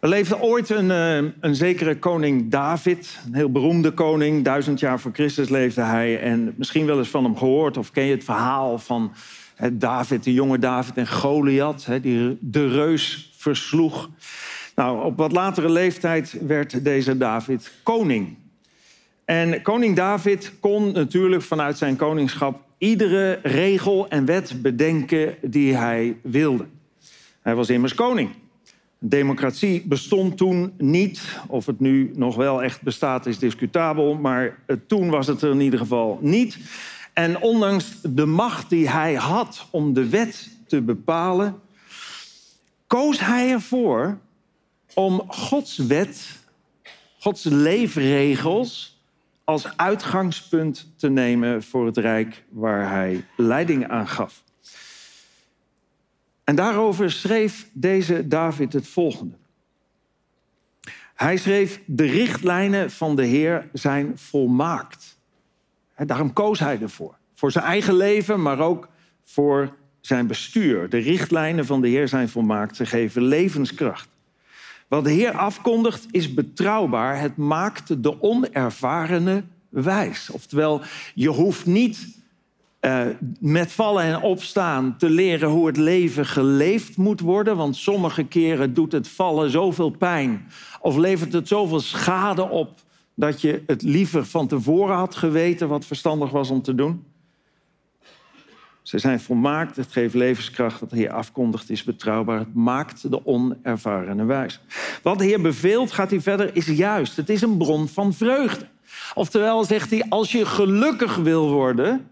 Er 0.00 0.08
leefde 0.08 0.40
ooit 0.40 0.70
een, 0.70 0.90
eh, 0.90 1.30
een 1.40 1.54
zekere 1.54 1.98
koning 1.98 2.50
David, 2.50 3.18
een 3.26 3.34
heel 3.34 3.50
beroemde 3.50 3.90
koning. 3.90 4.44
Duizend 4.44 4.80
jaar 4.80 5.00
voor 5.00 5.12
Christus 5.12 5.48
leefde 5.48 5.82
hij. 5.82 6.20
En 6.20 6.54
misschien 6.56 6.86
wel 6.86 6.98
eens 6.98 7.08
van 7.08 7.24
hem 7.24 7.36
gehoord 7.36 7.76
of 7.76 7.90
ken 7.90 8.04
je 8.04 8.14
het 8.14 8.24
verhaal 8.24 8.78
van 8.78 9.12
David, 9.72 10.24
de 10.24 10.32
jonge 10.32 10.58
David 10.58 10.96
en 10.96 11.08
Goliath, 11.08 11.86
die 12.02 12.38
de 12.40 12.68
reus 12.68 13.30
versloeg. 13.42 14.08
Nou, 14.74 15.04
op 15.04 15.16
wat 15.16 15.32
latere 15.32 15.70
leeftijd 15.70 16.36
werd 16.46 16.84
deze 16.84 17.16
David 17.16 17.72
koning. 17.82 18.36
En 19.24 19.62
koning 19.62 19.96
David 19.96 20.52
kon 20.60 20.92
natuurlijk 20.92 21.42
vanuit 21.42 21.78
zijn 21.78 21.96
koningschap 21.96 22.60
iedere 22.78 23.38
regel 23.42 24.08
en 24.08 24.24
wet 24.24 24.62
bedenken 24.62 25.34
die 25.40 25.74
hij 25.74 26.16
wilde. 26.22 26.66
Hij 27.40 27.54
was 27.54 27.70
immers 27.70 27.94
koning. 27.94 28.30
Democratie 28.98 29.82
bestond 29.86 30.36
toen 30.36 30.72
niet. 30.78 31.38
Of 31.46 31.66
het 31.66 31.80
nu 31.80 32.10
nog 32.14 32.36
wel 32.36 32.62
echt 32.62 32.82
bestaat 32.82 33.26
is 33.26 33.38
discutabel, 33.38 34.14
maar 34.14 34.58
toen 34.86 35.10
was 35.10 35.26
het 35.26 35.42
er 35.42 35.50
in 35.50 35.60
ieder 35.60 35.78
geval 35.78 36.18
niet. 36.20 36.58
En 37.12 37.40
ondanks 37.40 37.98
de 38.02 38.26
macht 38.26 38.70
die 38.70 38.88
hij 38.88 39.14
had 39.14 39.66
om 39.70 39.92
de 39.92 40.08
wet 40.08 40.50
te 40.66 40.80
bepalen, 40.80 41.54
koos 42.92 43.20
hij 43.20 43.50
ervoor 43.50 44.18
om 44.94 45.22
Gods 45.28 45.76
wet, 45.76 46.38
Gods 47.18 47.44
leefregels 47.44 49.00
als 49.44 49.76
uitgangspunt 49.76 50.92
te 50.96 51.08
nemen 51.08 51.62
voor 51.62 51.86
het 51.86 51.96
rijk 51.96 52.44
waar 52.48 52.90
hij 52.90 53.24
leiding 53.36 53.88
aan 53.88 54.08
gaf. 54.08 54.42
En 56.44 56.54
daarover 56.54 57.10
schreef 57.10 57.68
deze 57.72 58.28
David 58.28 58.72
het 58.72 58.88
volgende. 58.88 59.36
Hij 61.14 61.36
schreef: 61.36 61.80
De 61.86 62.06
richtlijnen 62.06 62.90
van 62.90 63.16
de 63.16 63.24
Heer 63.24 63.68
zijn 63.72 64.18
volmaakt. 64.18 65.18
Daarom 65.96 66.32
koos 66.32 66.58
hij 66.58 66.80
ervoor. 66.80 67.16
Voor 67.34 67.52
zijn 67.52 67.64
eigen 67.64 67.94
leven, 67.94 68.42
maar 68.42 68.58
ook 68.58 68.88
voor 69.24 69.80
zijn 70.02 70.26
bestuur. 70.26 70.88
De 70.88 70.98
richtlijnen 70.98 71.66
van 71.66 71.80
de 71.80 71.88
Heer 71.88 72.08
zijn 72.08 72.28
volmaakt. 72.28 72.76
Ze 72.76 72.86
geven 72.86 73.22
levenskracht. 73.22 74.08
Wat 74.88 75.04
de 75.04 75.10
Heer 75.10 75.32
afkondigt 75.32 76.06
is 76.10 76.34
betrouwbaar. 76.34 77.20
Het 77.20 77.36
maakt 77.36 78.02
de 78.02 78.22
onervarene 78.22 79.42
wijs. 79.68 80.30
Oftewel, 80.30 80.80
je 81.14 81.28
hoeft 81.28 81.66
niet 81.66 82.20
eh, 82.80 83.06
met 83.40 83.72
vallen 83.72 84.02
en 84.02 84.20
opstaan 84.20 84.96
te 84.98 85.10
leren 85.10 85.48
hoe 85.48 85.66
het 85.66 85.76
leven 85.76 86.26
geleefd 86.26 86.96
moet 86.96 87.20
worden. 87.20 87.56
Want 87.56 87.76
sommige 87.76 88.24
keren 88.24 88.74
doet 88.74 88.92
het 88.92 89.08
vallen 89.08 89.50
zoveel 89.50 89.90
pijn 89.90 90.46
of 90.80 90.96
levert 90.96 91.32
het 91.32 91.48
zoveel 91.48 91.80
schade 91.80 92.48
op 92.48 92.80
dat 93.14 93.40
je 93.40 93.62
het 93.66 93.82
liever 93.82 94.26
van 94.26 94.46
tevoren 94.46 94.96
had 94.96 95.14
geweten 95.14 95.68
wat 95.68 95.86
verstandig 95.86 96.30
was 96.30 96.50
om 96.50 96.62
te 96.62 96.74
doen. 96.74 97.04
Ze 98.82 98.98
zijn 98.98 99.20
volmaakt, 99.20 99.76
het 99.76 99.92
geeft 99.92 100.14
levenskracht. 100.14 100.80
Wat 100.80 100.90
de 100.90 100.96
Heer 100.96 101.12
afkondigt 101.12 101.70
is 101.70 101.84
betrouwbaar. 101.84 102.38
Het 102.38 102.54
maakt 102.54 103.10
de 103.10 103.26
onervarene 103.26 104.24
wijs. 104.24 104.60
Wat 105.02 105.18
de 105.18 105.24
Heer 105.24 105.40
beveelt, 105.40 105.92
gaat 105.92 106.10
hij 106.10 106.20
verder, 106.20 106.56
is 106.56 106.66
juist. 106.66 107.16
Het 107.16 107.28
is 107.28 107.42
een 107.42 107.56
bron 107.56 107.88
van 107.88 108.14
vreugde. 108.14 108.66
Oftewel 109.14 109.64
zegt 109.64 109.90
hij, 109.90 110.04
als 110.08 110.32
je 110.32 110.46
gelukkig 110.46 111.16
wil 111.16 111.50
worden... 111.50 112.10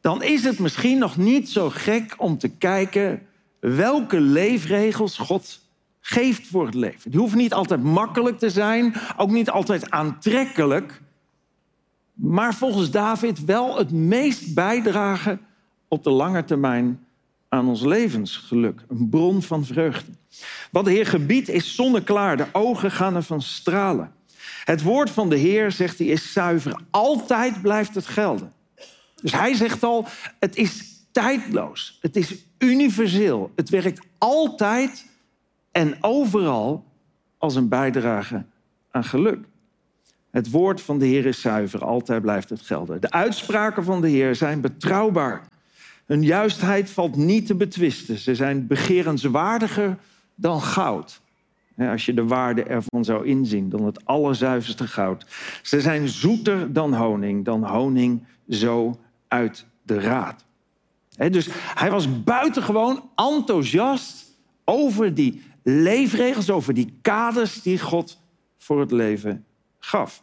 dan 0.00 0.22
is 0.22 0.44
het 0.44 0.58
misschien 0.58 0.98
nog 0.98 1.16
niet 1.16 1.48
zo 1.48 1.70
gek 1.70 2.14
om 2.16 2.38
te 2.38 2.48
kijken... 2.48 3.22
welke 3.60 4.20
leefregels 4.20 5.18
God 5.18 5.60
geeft 6.00 6.46
voor 6.46 6.64
het 6.64 6.74
leven. 6.74 7.10
Die 7.10 7.20
hoeven 7.20 7.38
niet 7.38 7.54
altijd 7.54 7.82
makkelijk 7.82 8.38
te 8.38 8.50
zijn, 8.50 8.94
ook 9.16 9.30
niet 9.30 9.50
altijd 9.50 9.90
aantrekkelijk... 9.90 11.00
maar 12.12 12.54
volgens 12.54 12.90
David 12.90 13.44
wel 13.44 13.78
het 13.78 13.90
meest 13.90 14.54
bijdragen 14.54 15.40
op 15.92 16.04
de 16.04 16.10
lange 16.10 16.44
termijn 16.44 17.06
aan 17.48 17.68
ons 17.68 17.82
levensgeluk. 17.82 18.80
Een 18.88 19.08
bron 19.08 19.42
van 19.42 19.64
vreugde. 19.64 20.12
Wat 20.70 20.84
de 20.84 20.90
Heer 20.90 21.06
gebiedt 21.06 21.48
is 21.48 21.74
zonneklaar. 21.74 22.36
De 22.36 22.46
ogen 22.52 22.90
gaan 22.90 23.14
ervan 23.14 23.42
stralen. 23.42 24.12
Het 24.64 24.82
woord 24.82 25.10
van 25.10 25.28
de 25.28 25.36
Heer, 25.36 25.72
zegt 25.72 25.98
hij, 25.98 26.06
is 26.06 26.32
zuiver. 26.32 26.80
Altijd 26.90 27.62
blijft 27.62 27.94
het 27.94 28.06
gelden. 28.06 28.52
Dus 29.22 29.32
hij 29.32 29.54
zegt 29.54 29.82
al, 29.82 30.06
het 30.38 30.56
is 30.56 31.00
tijdloos. 31.10 31.98
Het 32.00 32.16
is 32.16 32.34
universeel. 32.58 33.50
Het 33.54 33.68
werkt 33.68 34.06
altijd 34.18 35.06
en 35.72 35.96
overal 36.00 36.84
als 37.38 37.54
een 37.54 37.68
bijdrage 37.68 38.44
aan 38.90 39.04
geluk. 39.04 39.44
Het 40.30 40.50
woord 40.50 40.80
van 40.80 40.98
de 40.98 41.06
Heer 41.06 41.26
is 41.26 41.40
zuiver, 41.40 41.84
altijd 41.84 42.22
blijft 42.22 42.48
het 42.48 42.60
gelden. 42.60 43.00
De 43.00 43.10
uitspraken 43.10 43.84
van 43.84 44.00
de 44.00 44.08
Heer 44.08 44.34
zijn 44.34 44.60
betrouwbaar. 44.60 45.50
Hun 46.12 46.22
juistheid 46.22 46.90
valt 46.90 47.16
niet 47.16 47.46
te 47.46 47.54
betwisten. 47.54 48.18
Ze 48.18 48.34
zijn 48.34 48.66
begerenswaardiger 48.66 49.98
dan 50.34 50.62
goud. 50.62 51.20
Als 51.76 52.06
je 52.06 52.14
de 52.14 52.24
waarde 52.24 52.62
ervan 52.62 53.04
zou 53.04 53.26
inzien, 53.26 53.68
dan 53.68 53.84
het 53.84 54.04
allerzuiverste 54.04 54.86
goud. 54.86 55.26
Ze 55.62 55.80
zijn 55.80 56.08
zoeter 56.08 56.72
dan 56.72 56.94
honing, 56.94 57.44
dan 57.44 57.64
honing 57.64 58.24
zo 58.48 59.00
uit 59.28 59.66
de 59.82 60.00
raad. 60.00 60.44
Dus 61.30 61.48
hij 61.52 61.90
was 61.90 62.22
buitengewoon 62.22 63.08
enthousiast 63.14 64.24
over 64.64 65.14
die 65.14 65.42
leefregels, 65.62 66.50
over 66.50 66.74
die 66.74 66.98
kaders 67.02 67.62
die 67.62 67.78
God 67.78 68.20
voor 68.58 68.80
het 68.80 68.90
leven 68.90 69.44
gaf. 69.78 70.20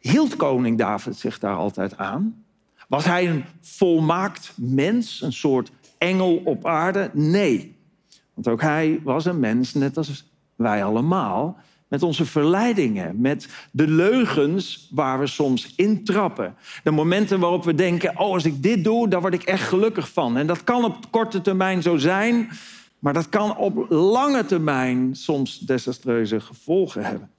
Hield 0.00 0.36
koning 0.36 0.78
David 0.78 1.16
zich 1.16 1.38
daar 1.38 1.56
altijd 1.56 1.96
aan? 1.96 2.44
Was 2.88 3.04
hij 3.04 3.28
een 3.28 3.44
volmaakt 3.60 4.52
mens, 4.56 5.22
een 5.22 5.32
soort 5.32 5.70
engel 5.98 6.42
op 6.44 6.66
aarde? 6.66 7.10
Nee. 7.12 7.76
Want 8.34 8.48
ook 8.48 8.60
hij 8.60 9.00
was 9.04 9.24
een 9.24 9.40
mens, 9.40 9.74
net 9.74 9.96
als 9.96 10.32
wij 10.56 10.84
allemaal, 10.84 11.56
met 11.88 12.02
onze 12.02 12.24
verleidingen, 12.24 13.20
met 13.20 13.48
de 13.70 13.88
leugens 13.88 14.88
waar 14.90 15.18
we 15.18 15.26
soms 15.26 15.74
intrappen. 15.76 16.54
De 16.82 16.90
momenten 16.90 17.40
waarop 17.40 17.64
we 17.64 17.74
denken, 17.74 18.10
oh, 18.10 18.32
als 18.32 18.44
ik 18.44 18.62
dit 18.62 18.84
doe, 18.84 19.08
dan 19.08 19.20
word 19.20 19.34
ik 19.34 19.42
echt 19.42 19.68
gelukkig 19.68 20.12
van. 20.12 20.36
En 20.36 20.46
dat 20.46 20.64
kan 20.64 20.84
op 20.84 21.10
korte 21.10 21.40
termijn 21.40 21.82
zo 21.82 21.96
zijn, 21.96 22.50
maar 22.98 23.12
dat 23.12 23.28
kan 23.28 23.56
op 23.56 23.86
lange 23.88 24.44
termijn 24.44 25.14
soms 25.16 25.58
desastreuze 25.58 26.40
gevolgen 26.40 27.04
hebben. 27.04 27.30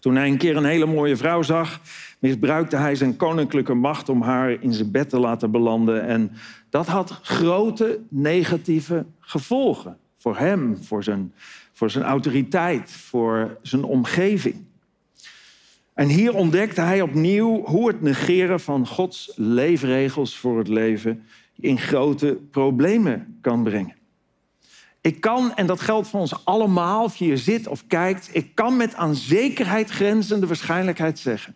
Toen 0.00 0.16
hij 0.16 0.28
een 0.28 0.38
keer 0.38 0.56
een 0.56 0.64
hele 0.64 0.86
mooie 0.86 1.16
vrouw 1.16 1.42
zag, 1.42 1.80
misbruikte 2.18 2.76
hij 2.76 2.94
zijn 2.94 3.16
koninklijke 3.16 3.74
macht 3.74 4.08
om 4.08 4.22
haar 4.22 4.50
in 4.50 4.72
zijn 4.72 4.90
bed 4.90 5.08
te 5.08 5.18
laten 5.18 5.50
belanden. 5.50 6.06
En 6.06 6.32
dat 6.70 6.86
had 6.86 7.10
grote 7.22 8.00
negatieve 8.08 9.04
gevolgen 9.20 9.96
voor 10.18 10.38
hem, 10.38 10.76
voor 10.82 11.04
zijn, 11.04 11.32
voor 11.72 11.90
zijn 11.90 12.04
autoriteit, 12.04 12.90
voor 12.90 13.58
zijn 13.62 13.84
omgeving. 13.84 14.64
En 15.94 16.08
hier 16.08 16.34
ontdekte 16.34 16.80
hij 16.80 17.00
opnieuw 17.00 17.64
hoe 17.64 17.88
het 17.88 18.00
negeren 18.00 18.60
van 18.60 18.86
Gods 18.86 19.32
leefregels 19.36 20.36
voor 20.36 20.58
het 20.58 20.68
leven 20.68 21.22
in 21.60 21.78
grote 21.78 22.38
problemen 22.50 23.38
kan 23.40 23.62
brengen. 23.62 23.99
Ik 25.00 25.20
kan, 25.20 25.54
en 25.54 25.66
dat 25.66 25.80
geldt 25.80 26.08
voor 26.08 26.20
ons 26.20 26.44
allemaal, 26.44 27.04
of 27.04 27.16
je 27.16 27.24
hier 27.24 27.38
zit 27.38 27.66
of 27.66 27.86
kijkt, 27.86 28.30
ik 28.32 28.54
kan 28.54 28.76
met 28.76 28.94
aan 28.94 29.14
zekerheid 29.14 29.90
grenzende 29.90 30.46
waarschijnlijkheid 30.46 31.18
zeggen 31.18 31.54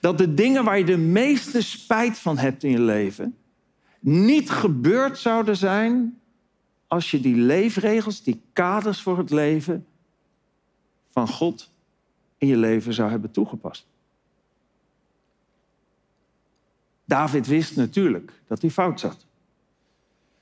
dat 0.00 0.18
de 0.18 0.34
dingen 0.34 0.64
waar 0.64 0.78
je 0.78 0.84
de 0.84 0.96
meeste 0.96 1.62
spijt 1.62 2.18
van 2.18 2.38
hebt 2.38 2.64
in 2.64 2.70
je 2.70 2.80
leven 2.80 3.36
niet 4.00 4.50
gebeurd 4.50 5.18
zouden 5.18 5.56
zijn 5.56 6.20
als 6.86 7.10
je 7.10 7.20
die 7.20 7.36
leefregels, 7.36 8.22
die 8.22 8.42
kaders 8.52 9.02
voor 9.02 9.18
het 9.18 9.30
leven 9.30 9.86
van 11.10 11.28
God 11.28 11.70
in 12.38 12.48
je 12.48 12.56
leven 12.56 12.94
zou 12.94 13.10
hebben 13.10 13.30
toegepast. 13.30 13.86
David 17.04 17.46
wist 17.46 17.76
natuurlijk 17.76 18.32
dat 18.46 18.60
hij 18.60 18.70
fout 18.70 19.00
zat. 19.00 19.26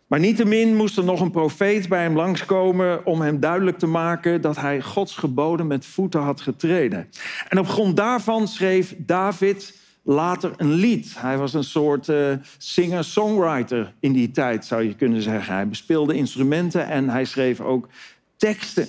Maar 0.06 0.20
niettemin 0.20 0.76
moest 0.76 0.96
er 0.96 1.04
nog 1.04 1.20
een 1.20 1.30
profeet 1.30 1.88
bij 1.88 2.02
hem 2.02 2.16
langskomen 2.16 3.06
om 3.06 3.20
hem 3.20 3.40
duidelijk 3.40 3.78
te 3.78 3.86
maken 3.86 4.40
dat 4.40 4.56
hij 4.56 4.82
Gods 4.82 5.16
geboden 5.16 5.66
met 5.66 5.86
voeten 5.86 6.20
had 6.20 6.40
getreden. 6.40 7.08
En 7.48 7.58
op 7.58 7.68
grond 7.68 7.96
daarvan 7.96 8.48
schreef 8.48 8.94
David 8.98 9.78
later 10.02 10.52
een 10.56 10.72
lied. 10.72 11.14
Hij 11.18 11.38
was 11.38 11.54
een 11.54 11.64
soort 11.64 12.08
eh, 12.08 12.32
singer-songwriter 12.58 13.94
in 14.00 14.12
die 14.12 14.30
tijd, 14.30 14.64
zou 14.64 14.82
je 14.82 14.94
kunnen 14.94 15.22
zeggen. 15.22 15.54
Hij 15.54 15.68
bespeelde 15.68 16.14
instrumenten 16.14 16.86
en 16.86 17.08
hij 17.08 17.24
schreef 17.24 17.60
ook 17.60 17.88
teksten. 18.36 18.88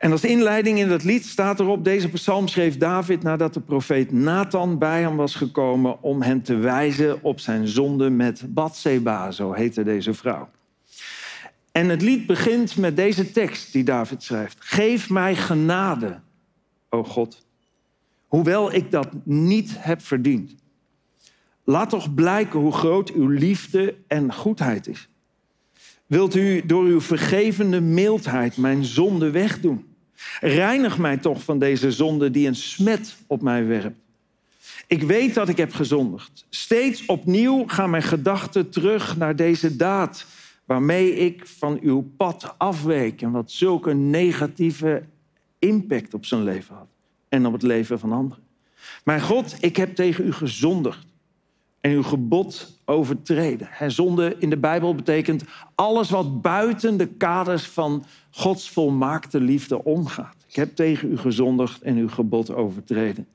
En 0.00 0.12
als 0.12 0.24
inleiding 0.24 0.78
in 0.78 0.88
dat 0.88 1.04
lied 1.04 1.26
staat 1.26 1.60
erop: 1.60 1.84
deze 1.84 2.08
psalm 2.08 2.48
schreef 2.48 2.76
David 2.76 3.22
nadat 3.22 3.54
de 3.54 3.60
profeet 3.60 4.12
Nathan 4.12 4.78
bij 4.78 5.00
hem 5.00 5.16
was 5.16 5.34
gekomen 5.34 6.02
om 6.02 6.22
hem 6.22 6.42
te 6.42 6.56
wijzen 6.56 7.22
op 7.22 7.40
zijn 7.40 7.68
zonde 7.68 8.10
met 8.10 8.54
Bathseba, 8.54 9.30
zo 9.30 9.52
heette 9.52 9.82
deze 9.82 10.14
vrouw. 10.14 10.48
En 11.72 11.88
het 11.88 12.02
lied 12.02 12.26
begint 12.26 12.76
met 12.76 12.96
deze 12.96 13.30
tekst 13.32 13.72
die 13.72 13.84
David 13.84 14.22
schrijft: 14.22 14.56
Geef 14.60 15.10
mij 15.10 15.36
genade, 15.36 16.20
o 16.88 17.04
God, 17.04 17.46
hoewel 18.26 18.72
ik 18.72 18.90
dat 18.90 19.08
niet 19.24 19.72
heb 19.78 20.02
verdiend. 20.02 20.54
Laat 21.64 21.90
toch 21.90 22.14
blijken 22.14 22.60
hoe 22.60 22.72
groot 22.72 23.12
uw 23.12 23.28
liefde 23.28 23.96
en 24.06 24.34
goedheid 24.34 24.86
is. 24.86 25.08
Wilt 26.06 26.34
u 26.34 26.66
door 26.66 26.84
uw 26.84 27.00
vergevende 27.00 27.80
mildheid 27.80 28.56
mijn 28.56 28.84
zonde 28.84 29.30
wegdoen? 29.30 29.88
Reinig 30.40 30.98
mij 30.98 31.16
toch 31.16 31.42
van 31.42 31.58
deze 31.58 31.92
zonde 31.92 32.30
die 32.30 32.46
een 32.46 32.54
smet 32.54 33.16
op 33.26 33.42
mij 33.42 33.66
werpt. 33.66 34.00
Ik 34.86 35.02
weet 35.02 35.34
dat 35.34 35.48
ik 35.48 35.56
heb 35.56 35.72
gezondigd. 35.72 36.46
Steeds 36.48 37.06
opnieuw 37.06 37.64
gaan 37.66 37.90
mijn 37.90 38.02
gedachten 38.02 38.70
terug 38.70 39.16
naar 39.16 39.36
deze 39.36 39.76
daad 39.76 40.26
waarmee 40.64 41.14
ik 41.14 41.46
van 41.46 41.78
uw 41.82 42.10
pad 42.16 42.54
afweek 42.58 43.22
en 43.22 43.30
wat 43.30 43.50
zulke 43.50 43.94
negatieve 43.94 45.02
impact 45.58 46.14
op 46.14 46.24
zijn 46.24 46.42
leven 46.42 46.74
had 46.74 46.88
en 47.28 47.46
op 47.46 47.52
het 47.52 47.62
leven 47.62 47.98
van 47.98 48.12
anderen. 48.12 48.44
Mijn 49.04 49.20
God, 49.20 49.56
ik 49.60 49.76
heb 49.76 49.94
tegen 49.94 50.26
u 50.26 50.32
gezondigd 50.32 51.06
en 51.80 51.90
uw 51.90 52.02
gebod 52.02 52.78
overtreden. 52.84 53.68
Zonde 53.86 54.36
in 54.38 54.50
de 54.50 54.56
Bijbel 54.56 54.94
betekent 54.94 55.44
alles 55.74 56.10
wat 56.10 56.42
buiten 56.42 56.96
de 56.96 57.06
kaders 57.06 57.66
van 57.66 58.04
Gods 58.30 58.70
volmaakte 58.70 59.40
liefde 59.40 59.84
omgaat. 59.84 60.36
Ik 60.48 60.54
heb 60.54 60.74
tegen 60.74 61.12
u 61.12 61.16
gezondigd 61.16 61.82
en 61.82 61.96
uw 61.96 62.08
gebod 62.08 62.54
overtreden. 62.54 63.28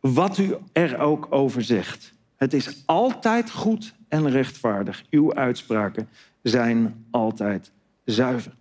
Wat 0.00 0.38
u 0.38 0.54
er 0.72 0.98
ook 0.98 1.26
over 1.30 1.62
zegt. 1.62 2.12
Het 2.36 2.52
is 2.52 2.82
altijd 2.86 3.50
goed 3.50 3.94
en 4.08 4.30
rechtvaardig. 4.30 5.04
Uw 5.10 5.34
uitspraken 5.34 6.08
zijn 6.42 7.04
altijd 7.10 7.72
zuiver. 8.04 8.54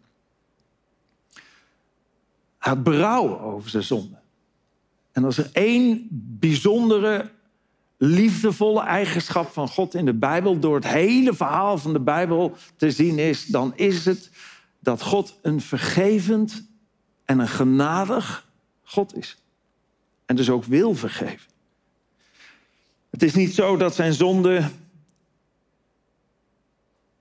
Hij 2.57 2.81
berouw 2.81 3.39
over 3.39 3.69
zijn 3.69 3.83
zonde. 3.83 4.17
En 5.11 5.23
als 5.23 5.37
er 5.37 5.49
één 5.51 6.07
bijzondere 6.11 7.31
liefdevolle 8.01 8.81
eigenschap 8.81 9.51
van 9.51 9.67
God 9.67 9.93
in 9.93 10.05
de 10.05 10.13
Bijbel 10.13 10.59
door 10.59 10.75
het 10.75 10.87
hele 10.87 11.33
verhaal 11.33 11.77
van 11.77 11.93
de 11.93 11.99
Bijbel 11.99 12.55
te 12.75 12.91
zien 12.91 13.19
is, 13.19 13.45
dan 13.45 13.73
is 13.75 14.05
het 14.05 14.29
dat 14.79 15.01
God 15.01 15.39
een 15.41 15.61
vergevend 15.61 16.67
en 17.25 17.39
een 17.39 17.47
genadig 17.47 18.47
God 18.83 19.15
is. 19.15 19.37
En 20.25 20.35
dus 20.35 20.49
ook 20.49 20.63
wil 20.63 20.95
vergeven. 20.95 21.51
Het 23.09 23.23
is 23.23 23.33
niet 23.33 23.53
zo 23.53 23.77
dat 23.77 23.95
zijn 23.95 24.13
zonde 24.13 24.69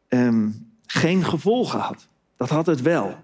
ehm, 0.08 0.48
geen 0.86 1.24
gevolgen 1.24 1.80
had. 1.80 2.08
Dat 2.36 2.48
had 2.48 2.66
het 2.66 2.82
wel. 2.82 3.16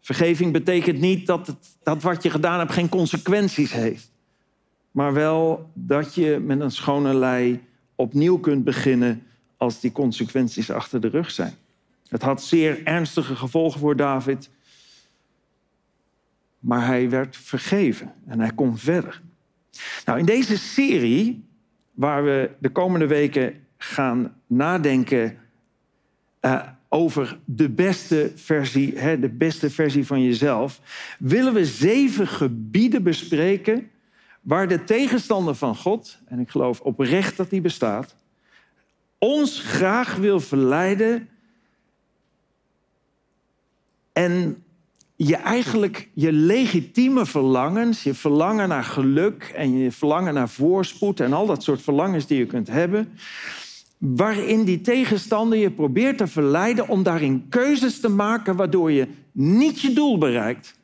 Vergeving 0.00 0.52
betekent 0.52 0.98
niet 0.98 1.26
dat, 1.26 1.46
het, 1.46 1.76
dat 1.82 2.02
wat 2.02 2.22
je 2.22 2.30
gedaan 2.30 2.58
hebt 2.58 2.72
geen 2.72 2.88
consequenties 2.88 3.72
heeft 3.72 4.11
maar 4.92 5.12
wel 5.12 5.70
dat 5.74 6.14
je 6.14 6.38
met 6.44 6.60
een 6.60 6.70
schone 6.70 7.14
lei 7.14 7.64
opnieuw 7.94 8.38
kunt 8.38 8.64
beginnen 8.64 9.22
als 9.56 9.80
die 9.80 9.92
consequenties 9.92 10.70
achter 10.70 11.00
de 11.00 11.08
rug 11.08 11.30
zijn. 11.30 11.54
Het 12.08 12.22
had 12.22 12.42
zeer 12.42 12.84
ernstige 12.84 13.36
gevolgen 13.36 13.80
voor 13.80 13.96
David, 13.96 14.50
maar 16.58 16.86
hij 16.86 17.10
werd 17.10 17.36
vergeven 17.36 18.12
en 18.26 18.40
hij 18.40 18.52
kon 18.54 18.78
verder. 18.78 19.20
Nou, 20.04 20.18
in 20.18 20.24
deze 20.24 20.58
serie, 20.58 21.44
waar 21.92 22.24
we 22.24 22.50
de 22.58 22.68
komende 22.68 23.06
weken 23.06 23.54
gaan 23.76 24.34
nadenken 24.46 25.38
uh, 26.40 26.62
over 26.88 27.38
de 27.44 27.68
beste 27.68 28.32
versie, 28.34 28.98
hè, 28.98 29.18
de 29.18 29.28
beste 29.28 29.70
versie 29.70 30.06
van 30.06 30.22
jezelf, 30.22 30.80
willen 31.18 31.54
we 31.54 31.64
zeven 31.64 32.28
gebieden 32.28 33.02
bespreken 33.02 33.90
waar 34.42 34.68
de 34.68 34.84
tegenstander 34.84 35.54
van 35.54 35.76
God, 35.76 36.18
en 36.26 36.38
ik 36.38 36.50
geloof 36.50 36.80
oprecht 36.80 37.36
dat 37.36 37.50
die 37.50 37.60
bestaat, 37.60 38.16
ons 39.18 39.60
graag 39.60 40.16
wil 40.16 40.40
verleiden 40.40 41.28
En 44.12 44.64
je 45.16 45.36
eigenlijk 45.36 46.08
je 46.12 46.32
legitieme 46.32 47.26
verlangens, 47.26 48.02
je 48.02 48.14
verlangen 48.14 48.68
naar 48.68 48.84
geluk 48.84 49.52
en 49.54 49.78
je 49.78 49.92
verlangen 49.92 50.34
naar 50.34 50.48
voorspoed 50.48 51.20
en 51.20 51.32
al 51.32 51.46
dat 51.46 51.62
soort 51.62 51.82
verlangens 51.82 52.26
die 52.26 52.38
je 52.38 52.46
kunt 52.46 52.68
hebben, 52.68 53.12
waarin 53.98 54.64
die 54.64 54.80
tegenstander 54.80 55.58
je 55.58 55.70
probeert 55.70 56.18
te 56.18 56.26
verleiden 56.26 56.88
om 56.88 57.02
daarin 57.02 57.46
keuzes 57.48 58.00
te 58.00 58.08
maken 58.08 58.56
waardoor 58.56 58.92
je 58.92 59.08
niet 59.32 59.80
je 59.80 59.92
doel 59.92 60.18
bereikt, 60.18 60.74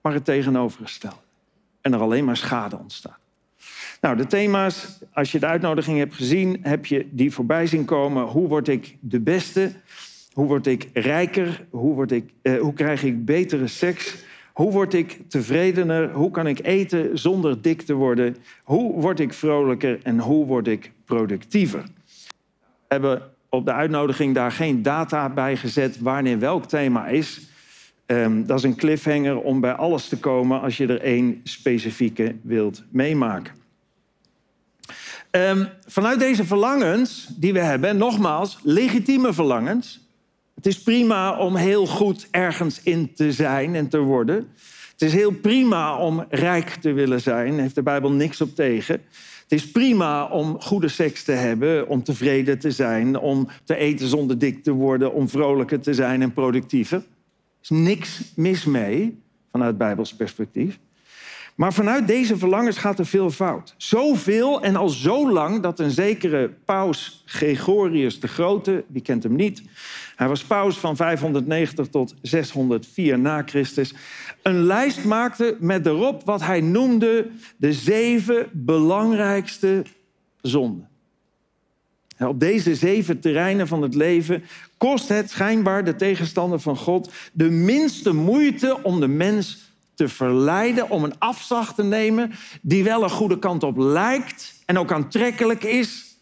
maar 0.00 0.12
het 0.12 0.24
tegenovergestelde. 0.24 1.23
En 1.84 1.92
er 1.92 2.00
alleen 2.00 2.24
maar 2.24 2.36
schade 2.36 2.78
ontstaat. 2.78 3.18
Nou, 4.00 4.16
de 4.16 4.26
thema's, 4.26 4.98
als 5.12 5.32
je 5.32 5.38
de 5.38 5.46
uitnodiging 5.46 5.98
hebt 5.98 6.14
gezien, 6.14 6.58
heb 6.62 6.86
je 6.86 7.08
die 7.10 7.32
voorbij 7.32 7.66
zien 7.66 7.84
komen. 7.84 8.24
Hoe 8.24 8.48
word 8.48 8.68
ik 8.68 8.96
de 9.00 9.20
beste? 9.20 9.72
Hoe 10.32 10.46
word 10.46 10.66
ik 10.66 10.88
rijker? 10.92 11.66
Hoe, 11.70 11.94
word 11.94 12.12
ik, 12.12 12.30
eh, 12.42 12.60
hoe 12.60 12.72
krijg 12.72 13.02
ik 13.02 13.24
betere 13.24 13.66
seks? 13.66 14.16
Hoe 14.52 14.72
word 14.72 14.94
ik 14.94 15.20
tevredener? 15.28 16.12
Hoe 16.12 16.30
kan 16.30 16.46
ik 16.46 16.66
eten 16.66 17.18
zonder 17.18 17.62
dik 17.62 17.82
te 17.82 17.94
worden? 17.94 18.36
Hoe 18.62 19.00
word 19.00 19.20
ik 19.20 19.32
vrolijker 19.32 19.98
en 20.02 20.18
hoe 20.18 20.46
word 20.46 20.66
ik 20.66 20.92
productiever? 21.04 21.82
We 21.82 22.88
hebben 22.88 23.22
op 23.48 23.64
de 23.64 23.72
uitnodiging 23.72 24.34
daar 24.34 24.52
geen 24.52 24.82
data 24.82 25.28
bij 25.28 25.56
gezet 25.56 26.00
wanneer 26.00 26.38
welk 26.38 26.64
thema 26.64 27.06
is. 27.06 27.40
Ehm, 28.06 28.44
dat 28.44 28.58
is 28.58 28.64
een 28.64 28.76
cliffhanger 28.76 29.40
om 29.40 29.60
bij 29.60 29.72
alles 29.72 30.08
te 30.08 30.18
komen 30.18 30.60
als 30.60 30.76
je 30.76 30.86
er 30.86 31.00
één 31.00 31.40
specifieke 31.44 32.36
wilt 32.42 32.82
meemaken. 32.90 33.54
Ehm, 35.30 35.64
vanuit 35.86 36.18
deze 36.18 36.44
verlangens 36.44 37.28
die 37.36 37.52
we 37.52 37.58
hebben, 37.58 37.90
en 37.90 37.96
nogmaals, 37.96 38.58
legitieme 38.62 39.32
verlangens. 39.32 40.00
Het 40.54 40.66
is 40.66 40.82
prima 40.82 41.38
om 41.38 41.56
heel 41.56 41.86
goed 41.86 42.28
ergens 42.30 42.82
in 42.82 43.14
te 43.14 43.32
zijn 43.32 43.74
en 43.74 43.88
te 43.88 43.98
worden. 43.98 44.48
Het 44.92 45.02
is 45.02 45.12
heel 45.12 45.32
prima 45.32 45.96
om 45.98 46.24
rijk 46.28 46.68
te 46.68 46.92
willen 46.92 47.20
zijn, 47.20 47.58
heeft 47.58 47.74
de 47.74 47.82
Bijbel 47.82 48.10
niks 48.12 48.40
op 48.40 48.54
tegen. 48.54 48.94
Het 49.42 49.52
is 49.52 49.70
prima 49.70 50.24
om 50.24 50.60
goede 50.60 50.88
seks 50.88 51.24
te 51.24 51.32
hebben, 51.32 51.88
om 51.88 52.02
tevreden 52.02 52.58
te 52.58 52.70
zijn, 52.70 53.18
om 53.18 53.48
te 53.64 53.76
eten 53.76 54.08
zonder 54.08 54.38
dik 54.38 54.62
te 54.62 54.72
worden, 54.72 55.12
om 55.12 55.28
vrolijker 55.28 55.80
te 55.80 55.94
zijn 55.94 56.22
en 56.22 56.32
productiever. 56.32 57.02
Is 57.64 57.70
niks 57.70 58.32
mis 58.36 58.64
mee 58.64 59.22
vanuit 59.50 59.78
Bijbels 59.78 60.14
perspectief. 60.14 60.78
Maar 61.54 61.72
vanuit 61.72 62.06
deze 62.06 62.36
verlangens 62.36 62.76
gaat 62.76 62.98
er 62.98 63.06
veel 63.06 63.30
fout. 63.30 63.74
Zoveel 63.76 64.62
en 64.62 64.76
al 64.76 64.88
zo 64.88 65.32
lang 65.32 65.62
dat 65.62 65.80
een 65.80 65.90
zekere 65.90 66.50
paus 66.64 67.22
Gregorius 67.26 68.20
de 68.20 68.28
Grote, 68.28 68.84
wie 68.86 69.02
kent 69.02 69.22
hem 69.22 69.36
niet, 69.36 69.62
hij 70.16 70.28
was 70.28 70.44
paus 70.44 70.78
van 70.78 70.96
590 70.96 71.88
tot 71.88 72.14
604 72.22 73.18
na 73.18 73.42
Christus, 73.46 73.94
een 74.42 74.62
lijst 74.62 75.04
maakte 75.04 75.56
met 75.60 75.86
erop 75.86 76.24
wat 76.24 76.42
hij 76.42 76.60
noemde 76.60 77.30
de 77.56 77.72
zeven 77.72 78.48
belangrijkste 78.52 79.82
zonden. 80.40 80.88
Op 82.18 82.40
deze 82.40 82.74
zeven 82.74 83.20
terreinen 83.20 83.68
van 83.68 83.82
het 83.82 83.94
leven 83.94 84.42
kost 84.84 85.08
het 85.08 85.30
schijnbaar 85.30 85.84
de 85.84 85.96
tegenstander 85.96 86.60
van 86.60 86.76
God 86.76 87.12
de 87.32 87.50
minste 87.50 88.14
moeite 88.14 88.82
om 88.82 89.00
de 89.00 89.08
mens 89.08 89.72
te 89.94 90.08
verleiden 90.08 90.90
om 90.90 91.04
een 91.04 91.18
afslag 91.18 91.74
te 91.74 91.84
nemen 91.84 92.30
die 92.62 92.84
wel 92.84 93.02
een 93.02 93.10
goede 93.10 93.38
kant 93.38 93.62
op 93.62 93.76
lijkt 93.76 94.62
en 94.66 94.78
ook 94.78 94.92
aantrekkelijk 94.92 95.62
is, 95.62 96.18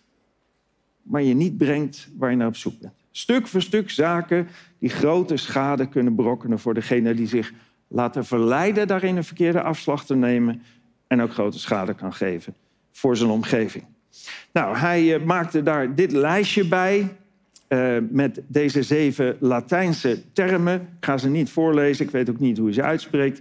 maar 1.03 1.23
je 1.23 1.35
niet 1.35 1.57
brengt 1.57 2.09
waar 2.19 2.31
je 2.31 2.37
naar 2.37 2.47
op 2.47 2.57
zoek 2.57 2.81
bent. 2.81 2.93
Stuk 3.11 3.47
voor 3.47 3.63
stuk 3.63 3.91
zaken 3.91 4.49
die 4.79 4.91
grote 4.91 5.37
schade 5.37 5.89
kunnen 5.89 6.15
berokkenen 6.15 6.59
voor 6.59 6.75
degene 6.75 7.15
die 7.15 7.29
zich 7.29 7.53
laten 7.89 8.25
verleiden 8.25 8.87
daarin 8.87 9.17
een 9.17 9.25
verkeerde 9.25 9.63
afslag 9.63 10.05
te 10.05 10.15
nemen 10.15 10.63
en 11.07 11.23
ook 11.23 11.33
grote 11.33 11.59
schade 11.59 11.95
kan 11.95 12.13
geven 12.13 12.55
voor 12.91 13.17
zijn 13.17 13.31
omgeving. 13.31 13.85
Nou, 14.53 14.77
hij 14.77 15.15
eh, 15.15 15.25
maakte 15.25 15.63
daar 15.63 15.95
dit 15.95 16.13
lijstje 16.13 16.69
bij 16.69 17.17
uh, 17.73 17.97
met 18.11 18.41
deze 18.47 18.83
zeven 18.83 19.37
Latijnse 19.41 20.23
termen. 20.33 20.81
Ik 20.81 21.05
ga 21.05 21.19
ze 21.19 21.29
niet 21.29 21.51
voorlezen, 21.51 22.05
ik 22.05 22.11
weet 22.11 22.31
ook 22.31 22.41
niet 22.41 22.59
hoe 22.59 22.67
je 22.67 22.75
ze 22.75 22.83
uitspreekt. 22.83 23.41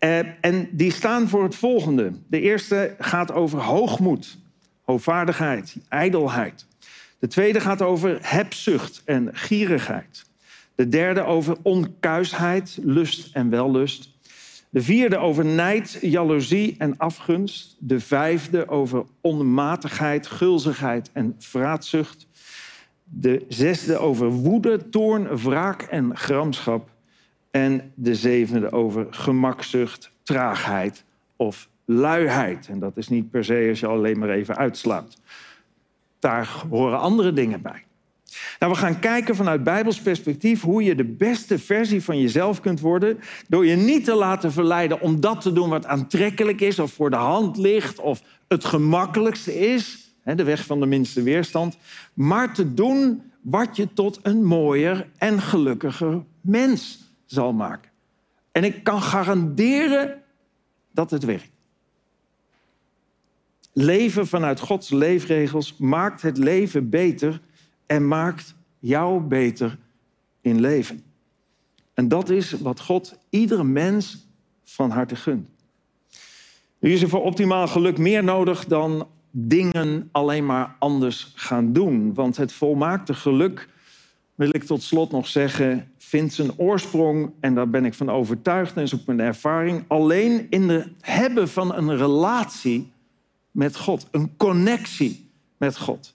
Uh, 0.00 0.18
en 0.40 0.68
die 0.70 0.92
staan 0.92 1.28
voor 1.28 1.42
het 1.42 1.54
volgende. 1.54 2.12
De 2.28 2.40
eerste 2.40 2.94
gaat 2.98 3.32
over 3.32 3.60
hoogmoed, 3.60 4.38
hoogvaardigheid, 4.82 5.76
ijdelheid. 5.88 6.66
De 7.18 7.26
tweede 7.26 7.60
gaat 7.60 7.82
over 7.82 8.18
hebzucht 8.20 9.02
en 9.04 9.28
gierigheid. 9.32 10.24
De 10.74 10.88
derde 10.88 11.24
over 11.24 11.56
onkuisheid, 11.62 12.78
lust 12.82 13.34
en 13.34 13.50
wellust. 13.50 14.10
De 14.70 14.82
vierde 14.82 15.16
over 15.16 15.44
nijd, 15.44 15.98
jaloezie 16.00 16.74
en 16.78 16.96
afgunst. 16.96 17.76
De 17.78 18.00
vijfde 18.00 18.68
over 18.68 19.04
onmatigheid, 19.20 20.26
gulzigheid 20.26 21.10
en 21.12 21.34
vraatzucht. 21.38 22.26
De 23.14 23.44
zesde 23.48 23.98
over 23.98 24.30
woede, 24.30 24.88
toorn, 24.88 25.36
wraak 25.36 25.82
en 25.82 26.16
gramschap. 26.16 26.90
En 27.50 27.92
de 27.94 28.14
zevende 28.14 28.72
over 28.72 29.06
gemakzucht, 29.10 30.10
traagheid 30.22 31.04
of 31.36 31.68
luiheid. 31.84 32.68
En 32.68 32.78
dat 32.78 32.96
is 32.96 33.08
niet 33.08 33.30
per 33.30 33.44
se 33.44 33.66
als 33.68 33.80
je 33.80 33.86
alleen 33.86 34.18
maar 34.18 34.30
even 34.30 34.56
uitslaapt. 34.56 35.20
Daar 36.18 36.64
horen 36.70 37.00
andere 37.00 37.32
dingen 37.32 37.62
bij. 37.62 37.84
Nou, 38.58 38.72
we 38.72 38.78
gaan 38.78 38.98
kijken 38.98 39.36
vanuit 39.36 39.64
Bijbels 39.64 40.00
perspectief 40.00 40.62
hoe 40.62 40.82
je 40.82 40.94
de 40.94 41.04
beste 41.04 41.58
versie 41.58 42.02
van 42.02 42.20
jezelf 42.20 42.60
kunt 42.60 42.80
worden. 42.80 43.18
Door 43.48 43.66
je 43.66 43.76
niet 43.76 44.04
te 44.04 44.14
laten 44.14 44.52
verleiden 44.52 45.00
om 45.00 45.20
dat 45.20 45.40
te 45.40 45.52
doen 45.52 45.68
wat 45.68 45.86
aantrekkelijk 45.86 46.60
is 46.60 46.78
of 46.78 46.92
voor 46.92 47.10
de 47.10 47.16
hand 47.16 47.56
ligt 47.56 48.00
of 48.00 48.22
het 48.48 48.64
gemakkelijkste 48.64 49.58
is. 49.58 50.01
De 50.24 50.44
weg 50.44 50.66
van 50.66 50.80
de 50.80 50.86
minste 50.86 51.22
weerstand. 51.22 51.76
Maar 52.14 52.54
te 52.54 52.74
doen 52.74 53.22
wat 53.40 53.76
je 53.76 53.92
tot 53.92 54.18
een 54.22 54.44
mooier 54.44 55.08
en 55.16 55.40
gelukkiger 55.40 56.24
mens 56.40 56.98
zal 57.26 57.52
maken. 57.52 57.90
En 58.52 58.64
ik 58.64 58.84
kan 58.84 59.02
garanderen 59.02 60.22
dat 60.90 61.10
het 61.10 61.24
werkt. 61.24 61.50
Leven 63.72 64.26
vanuit 64.26 64.60
Gods 64.60 64.90
leefregels 64.90 65.76
maakt 65.76 66.22
het 66.22 66.38
leven 66.38 66.88
beter 66.88 67.40
en 67.86 68.08
maakt 68.08 68.54
jou 68.78 69.20
beter 69.20 69.78
in 70.40 70.60
leven. 70.60 71.04
En 71.94 72.08
dat 72.08 72.30
is 72.30 72.52
wat 72.52 72.80
God 72.80 73.18
iedere 73.30 73.64
mens 73.64 74.26
van 74.64 74.90
harte 74.90 75.16
gunt. 75.16 75.48
Nu 76.78 76.92
is 76.92 77.02
er 77.02 77.08
voor 77.08 77.22
optimaal 77.22 77.68
geluk 77.68 77.98
meer 77.98 78.24
nodig 78.24 78.64
dan 78.64 79.08
dingen 79.32 80.08
alleen 80.12 80.46
maar 80.46 80.76
anders 80.78 81.32
gaan 81.34 81.72
doen. 81.72 82.14
Want 82.14 82.36
het 82.36 82.52
volmaakte 82.52 83.14
geluk, 83.14 83.68
wil 84.34 84.54
ik 84.54 84.64
tot 84.64 84.82
slot 84.82 85.10
nog 85.10 85.26
zeggen, 85.26 85.90
vindt 85.98 86.34
zijn 86.34 86.58
oorsprong, 86.58 87.32
en 87.40 87.54
daar 87.54 87.70
ben 87.70 87.84
ik 87.84 87.94
van 87.94 88.10
overtuigd 88.10 88.76
en 88.76 88.82
is 88.82 88.94
ook 88.94 89.06
mijn 89.06 89.20
ervaring, 89.20 89.84
alleen 89.88 90.46
in 90.50 90.68
het 90.68 90.88
hebben 91.00 91.48
van 91.48 91.74
een 91.74 91.96
relatie 91.96 92.92
met 93.50 93.76
God, 93.76 94.08
een 94.10 94.36
connectie 94.36 95.30
met 95.56 95.78
God. 95.78 96.14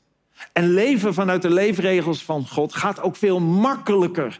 En 0.54 0.70
leven 0.70 1.14
vanuit 1.14 1.42
de 1.42 1.50
leefregels 1.50 2.24
van 2.24 2.48
God 2.48 2.74
gaat 2.74 3.02
ook 3.02 3.16
veel 3.16 3.40
makkelijker 3.40 4.40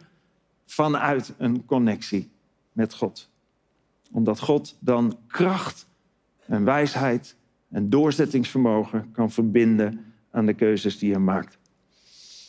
vanuit 0.66 1.34
een 1.38 1.64
connectie 1.64 2.30
met 2.72 2.94
God. 2.94 3.28
Omdat 4.12 4.40
God 4.40 4.76
dan 4.80 5.18
kracht 5.26 5.86
en 6.46 6.64
wijsheid 6.64 7.36
en 7.70 7.90
doorzettingsvermogen 7.90 9.10
kan 9.12 9.30
verbinden 9.30 10.04
aan 10.30 10.46
de 10.46 10.54
keuzes 10.54 10.98
die 10.98 11.10
hij 11.10 11.20
maakt. 11.20 11.58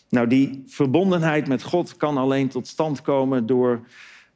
Nou, 0.09 0.27
die 0.27 0.63
verbondenheid 0.67 1.47
met 1.47 1.63
God 1.63 1.97
kan 1.97 2.17
alleen 2.17 2.47
tot 2.47 2.67
stand 2.67 3.01
komen 3.01 3.45
door 3.45 3.81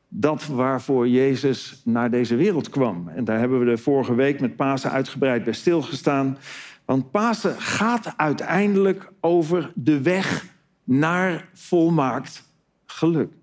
dat 0.08 0.46
waarvoor 0.46 1.08
Jezus 1.08 1.82
naar 1.86 2.12
deze 2.12 2.36
wereld 2.36 2.70
kwam. 2.70 3.08
En 3.08 3.24
daar 3.24 3.40
hebben 3.40 3.60
we 3.60 3.66
de 3.66 3.78
vorige 3.78 4.16
week 4.16 4.40
met 4.40 4.56
Pasen 4.56 4.92
uitgebreid 4.92 5.44
bij 5.44 5.54
stilgestaan. 5.54 6.38
Want 6.86 7.12
Pasen 7.12 7.62
gaat 7.62 8.14
uiteindelijk 8.18 9.12
over 9.20 9.72
de 9.76 10.02
weg 10.02 10.46
naar 10.84 11.50
volmaakt 11.54 12.44
geluk. 12.86 13.34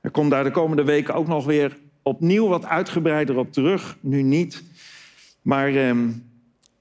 Er 0.00 0.10
komt 0.10 0.30
daar 0.30 0.44
de 0.44 0.50
komende 0.50 0.84
weken 0.84 1.14
ook 1.14 1.26
nog 1.26 1.44
weer 1.44 1.78
opnieuw 2.02 2.48
wat 2.48 2.66
uitgebreider 2.66 3.36
op 3.36 3.52
terug. 3.52 3.96
Nu 4.00 4.22
niet. 4.22 4.64
Maar 5.46 5.74
eh, 5.74 5.96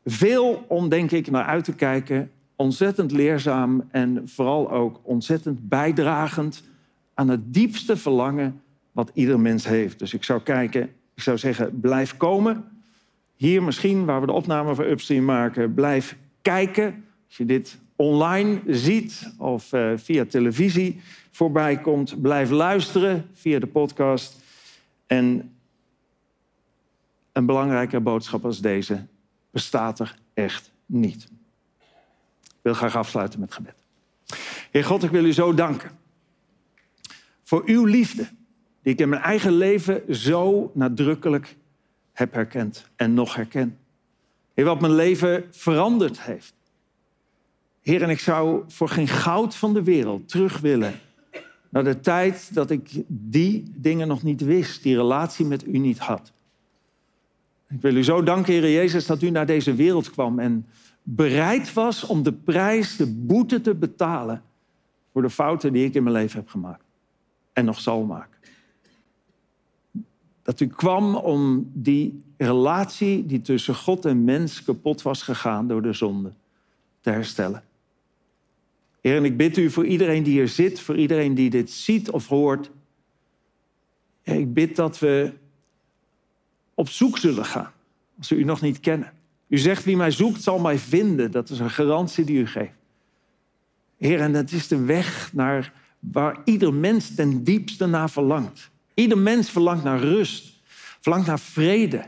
veel 0.06 0.66
om, 0.68 0.90
denk 0.90 1.12
ik, 1.12 1.32
naar 1.32 1.46
uit 1.46 1.64
te 1.64 1.74
kijken. 1.74 2.32
Ontzettend 2.56 3.12
leerzaam 3.12 3.84
en 3.92 4.22
vooral 4.26 4.72
ook 4.72 5.00
ontzettend 5.04 5.70
bijdragend 5.70 6.64
aan 7.14 7.30
het 7.30 7.54
diepste 7.54 7.98
verlangen 7.98 8.62
wat 8.92 9.12
ieder 9.14 9.40
mens 9.40 9.68
heeft. 9.68 10.00
Dus 10.00 10.14
ik 10.14 10.24
zou 10.24 10.42
kijken, 10.42 10.82
ik 11.16 11.22
zou 11.22 11.38
zeggen, 11.38 11.80
blijf 11.80 12.18
komen. 12.18 12.64
Hier 13.36 13.64
misschien, 13.64 14.06
waar 14.06 14.20
we 14.20 14.26
de 14.26 14.32
opname 14.32 14.76
voor 14.76 14.86
Upstream 14.86 15.26
maken, 15.26 15.74
blijf 15.74 16.18
kijken. 16.42 17.04
Als 17.28 17.38
je 17.38 17.46
dit 17.46 17.78
online 17.96 18.62
ziet 18.68 19.34
of 19.38 19.74
eh, 19.74 19.92
via 19.96 20.26
televisie 20.26 21.02
voorbij 21.32 21.78
komt, 21.78 22.22
blijf 22.22 22.50
luisteren 22.50 23.26
via 23.34 23.60
de 23.60 23.68
podcast. 23.68 24.44
En 25.08 25.55
een 27.36 27.46
belangrijke 27.46 28.00
boodschap 28.00 28.46
als 28.46 28.62
deze 28.62 29.06
bestaat 29.52 30.00
er 30.00 30.16
echt 30.34 30.72
niet. 30.86 31.24
Ik 32.44 32.62
wil 32.62 32.74
graag 32.74 32.96
afsluiten 32.96 33.40
met 33.40 33.54
gebed. 33.54 33.76
Heer 34.72 34.84
God, 34.84 35.04
ik 35.04 35.12
wil 35.12 35.26
u 35.26 35.34
zo 35.34 35.54
danken 35.54 35.92
voor 37.44 37.64
uw 37.66 37.86
liefde, 37.86 38.28
die 38.82 38.94
ik 38.94 39.00
in 39.00 39.10
mijn 39.10 39.22
eigen 39.22 39.52
leven 39.52 40.16
zo 40.16 40.72
nadrukkelijk 40.74 41.58
heb 42.14 42.34
herkend 42.34 42.90
en 42.96 43.14
nog 43.14 43.36
herken. 43.36 43.78
Heer, 44.54 44.66
wat 44.66 44.82
mijn 44.82 44.96
leven 44.96 45.46
veranderd 45.52 46.22
heeft. 46.22 46.54
Heer, 47.82 48.02
en 48.02 48.10
ik 48.10 48.20
zou 48.20 48.64
voor 48.68 48.90
geen 48.90 49.08
goud 49.08 49.56
van 49.56 49.74
de 49.74 49.84
wereld 49.84 50.30
terug 50.30 50.60
willen 50.60 51.00
naar 51.70 51.84
de 51.84 52.00
tijd 52.00 52.54
dat 52.54 52.70
ik 52.70 53.04
die 53.08 53.72
dingen 53.76 54.08
nog 54.08 54.24
niet 54.24 54.42
wist, 54.42 54.84
die 54.84 54.96
relatie 54.96 55.46
met 55.46 55.68
u 55.68 55.78
niet 55.78 56.00
had. 56.00 56.34
Ik 57.70 57.82
wil 57.82 57.96
u 57.96 58.04
zo 58.04 58.24
danken, 58.24 58.54
Heer 58.54 58.72
Jezus, 58.72 59.06
dat 59.06 59.22
u 59.22 59.30
naar 59.30 59.46
deze 59.46 59.74
wereld 59.74 60.10
kwam 60.10 60.40
en 60.40 60.66
bereid 61.04 61.74
was 61.74 62.04
om 62.04 62.24
de 62.24 62.34
prijs, 62.34 62.96
de 62.96 63.08
boete 63.08 63.62
te 63.62 63.76
betalen 63.76 64.44
voor 65.12 65.22
de 65.22 65.30
fouten 65.30 65.74
die 65.74 65.86
ik 65.86 65.94
in 65.94 66.04
mijn 66.04 66.16
leven 66.16 66.40
heb 66.40 66.50
gemaakt 66.50 66.84
en 67.54 67.66
nog 67.66 67.80
zal 67.80 68.04
maken. 68.04 68.40
Dat 70.44 70.60
u 70.60 70.68
kwam 70.68 71.16
om 71.16 71.72
die 71.74 72.24
relatie 72.38 73.26
die 73.26 73.42
tussen 73.42 73.76
God 73.76 74.06
en 74.06 74.24
mens 74.24 74.64
kapot 74.64 75.02
was 75.02 75.22
gegaan 75.22 75.68
door 75.68 75.82
de 75.82 75.94
zonde 75.94 76.32
te 77.02 77.10
herstellen. 77.10 77.64
Heer, 79.02 79.18
en 79.18 79.26
ik 79.26 79.38
bid 79.38 79.58
u 79.58 79.70
voor 79.70 79.86
iedereen 79.86 80.24
die 80.24 80.34
hier 80.34 80.48
zit, 80.48 80.80
voor 80.80 80.98
iedereen 80.98 81.36
die 81.36 81.50
dit 81.50 81.72
ziet 81.72 82.12
of 82.12 82.28
hoort. 82.28 82.72
Ik 84.24 84.54
bid 84.54 84.76
dat 84.76 85.00
we 85.00 85.34
op 86.76 86.90
zoek 86.90 87.18
zullen 87.18 87.46
gaan 87.46 87.72
als 88.18 88.30
we 88.30 88.36
u 88.36 88.44
nog 88.44 88.62
niet 88.62 88.80
kennen. 88.80 89.14
U 89.48 89.58
zegt 89.58 89.84
wie 89.84 89.98
mij 89.98 90.12
zoekt 90.12 90.44
zal 90.44 90.60
mij 90.60 90.78
vinden. 90.78 91.32
Dat 91.32 91.50
is 91.50 91.60
een 91.60 91.70
garantie 91.70 92.26
die 92.26 92.38
u 92.38 92.48
geeft. 92.48 92.72
Heer, 93.98 94.20
en 94.20 94.34
dat 94.34 94.52
is 94.52 94.68
de 94.68 94.82
weg 94.82 95.34
naar 95.34 95.74
waar 96.00 96.38
ieder 96.44 96.74
mens 96.74 97.16
ten 97.16 97.44
diepste 97.44 97.86
naar 97.86 98.10
verlangt. 98.10 98.70
Ieder 98.94 99.18
mens 99.18 99.50
verlangt 99.50 99.84
naar 99.84 100.00
rust, 100.00 100.62
verlangt 101.02 101.28
naar 101.28 101.40
vrede, 101.40 102.06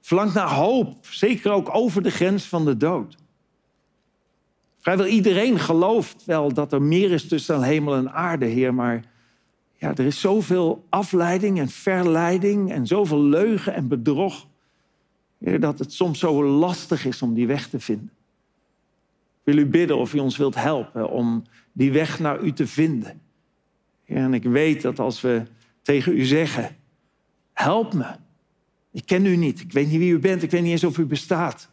verlangt 0.00 0.34
naar 0.34 0.48
hoop. 0.48 1.06
Zeker 1.06 1.50
ook 1.50 1.74
over 1.74 2.02
de 2.02 2.10
grens 2.10 2.44
van 2.44 2.64
de 2.64 2.76
dood. 2.76 3.16
Vrijwel 4.78 5.06
iedereen 5.06 5.58
gelooft 5.58 6.24
wel 6.24 6.52
dat 6.52 6.72
er 6.72 6.82
meer 6.82 7.10
is 7.10 7.28
tussen 7.28 7.62
hemel 7.62 7.94
en 7.94 8.12
aarde, 8.12 8.44
Heer, 8.44 8.74
maar 8.74 9.04
ja, 9.76 9.94
er 9.94 10.06
is 10.06 10.20
zoveel 10.20 10.84
afleiding 10.88 11.58
en 11.58 11.68
verleiding 11.68 12.72
en 12.72 12.86
zoveel 12.86 13.22
leugen 13.22 13.74
en 13.74 13.88
bedrog, 13.88 14.46
dat 15.38 15.78
het 15.78 15.92
soms 15.92 16.18
zo 16.18 16.44
lastig 16.44 17.04
is 17.04 17.22
om 17.22 17.34
die 17.34 17.46
weg 17.46 17.68
te 17.68 17.80
vinden. 17.80 18.10
Ik 19.44 19.54
wil 19.54 19.64
u 19.64 19.66
bidden 19.66 19.96
of 19.96 20.14
u 20.14 20.18
ons 20.18 20.36
wilt 20.36 20.54
helpen 20.54 21.10
om 21.10 21.44
die 21.72 21.92
weg 21.92 22.18
naar 22.18 22.40
u 22.40 22.52
te 22.52 22.66
vinden. 22.66 23.20
En 24.04 24.34
ik 24.34 24.42
weet 24.42 24.82
dat 24.82 24.98
als 24.98 25.20
we 25.20 25.42
tegen 25.82 26.16
u 26.16 26.24
zeggen, 26.24 26.76
help 27.52 27.94
me. 27.94 28.06
Ik 28.92 29.06
ken 29.06 29.26
u 29.26 29.36
niet, 29.36 29.60
ik 29.60 29.72
weet 29.72 29.88
niet 29.88 29.98
wie 29.98 30.12
u 30.12 30.18
bent, 30.18 30.42
ik 30.42 30.50
weet 30.50 30.62
niet 30.62 30.70
eens 30.70 30.84
of 30.84 30.98
u 30.98 31.04
bestaat. 31.04 31.70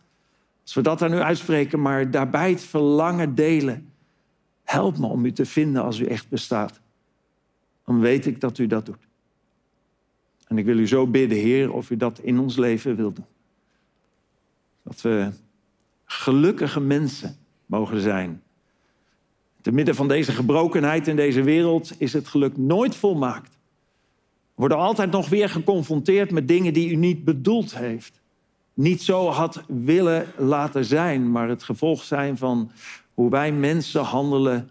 Als 0.61 0.73
we 0.73 0.81
dat 0.81 1.01
aan 1.01 1.13
u 1.13 1.19
uitspreken, 1.19 1.81
maar 1.81 2.11
daarbij 2.11 2.49
het 2.49 2.63
verlangen 2.63 3.35
delen. 3.35 3.91
Help 4.63 4.97
me 4.97 5.07
om 5.07 5.25
u 5.25 5.31
te 5.31 5.45
vinden 5.45 5.83
als 5.83 5.99
u 5.99 6.05
echt 6.05 6.29
bestaat. 6.29 6.81
Dan 7.85 7.99
weet 7.99 8.25
ik 8.25 8.41
dat 8.41 8.57
u 8.57 8.67
dat 8.67 8.85
doet. 8.85 9.07
En 10.47 10.57
ik 10.57 10.65
wil 10.65 10.77
u 10.77 10.87
zo 10.87 11.07
bidden, 11.07 11.37
Heer, 11.37 11.73
of 11.73 11.89
u 11.89 11.97
dat 11.97 12.19
in 12.19 12.39
ons 12.39 12.57
leven 12.57 12.95
wilt 12.95 13.15
doen. 13.15 13.25
Dat 14.83 15.01
we 15.01 15.31
gelukkige 16.05 16.79
mensen 16.79 17.37
mogen 17.65 18.01
zijn. 18.01 18.41
Te 19.61 19.71
midden 19.71 19.95
van 19.95 20.07
deze 20.07 20.31
gebrokenheid 20.31 21.07
in 21.07 21.15
deze 21.15 21.41
wereld 21.41 21.93
is 21.97 22.13
het 22.13 22.27
geluk 22.27 22.57
nooit 22.57 22.95
volmaakt. 22.95 23.51
We 23.51 24.59
worden 24.59 24.77
altijd 24.77 25.11
nog 25.11 25.29
weer 25.29 25.49
geconfronteerd 25.49 26.31
met 26.31 26.47
dingen 26.47 26.73
die 26.73 26.89
u 26.89 26.95
niet 26.95 27.23
bedoeld 27.23 27.77
heeft 27.77 28.21
niet 28.73 29.01
zo 29.01 29.27
had 29.27 29.63
willen 29.67 30.27
laten 30.37 30.85
zijn, 30.85 31.31
maar 31.31 31.49
het 31.49 31.63
gevolg 31.63 32.03
zijn 32.03 32.37
van 32.37 32.71
hoe 33.13 33.29
wij 33.29 33.51
mensen 33.51 34.01
handelen, 34.01 34.69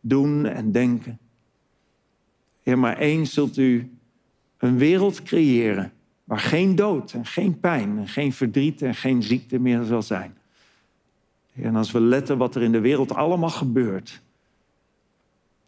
doen 0.00 0.46
en 0.46 0.72
denken. 0.72 1.18
Heer, 2.62 2.78
maar 2.78 2.98
eens 2.98 3.32
zult 3.32 3.56
u 3.56 3.90
een 4.58 4.78
wereld 4.78 5.22
creëren 5.22 5.92
waar 6.24 6.38
geen 6.38 6.74
dood 6.76 7.12
en 7.12 7.26
geen 7.26 7.60
pijn 7.60 7.98
en 7.98 8.08
geen 8.08 8.32
verdriet 8.32 8.82
en 8.82 8.94
geen 8.94 9.22
ziekte 9.22 9.58
meer 9.58 9.82
zal 9.82 10.02
zijn. 10.02 10.36
En 11.54 11.76
als 11.76 11.90
we 11.90 12.00
letten 12.00 12.38
wat 12.38 12.54
er 12.54 12.62
in 12.62 12.72
de 12.72 12.80
wereld 12.80 13.14
allemaal 13.14 13.50
gebeurt, 13.50 14.22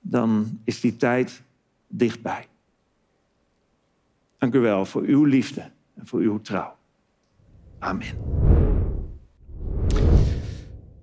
dan 0.01 0.61
is 0.65 0.81
die 0.81 0.97
tijd 0.97 1.43
dichtbij. 1.89 2.47
Dank 4.39 4.55
u 4.55 4.59
wel 4.59 4.85
voor 4.85 5.03
uw 5.03 5.25
liefde 5.25 5.71
en 5.95 6.07
voor 6.07 6.21
uw 6.21 6.41
trouw. 6.41 6.77
Amen. 7.79 8.07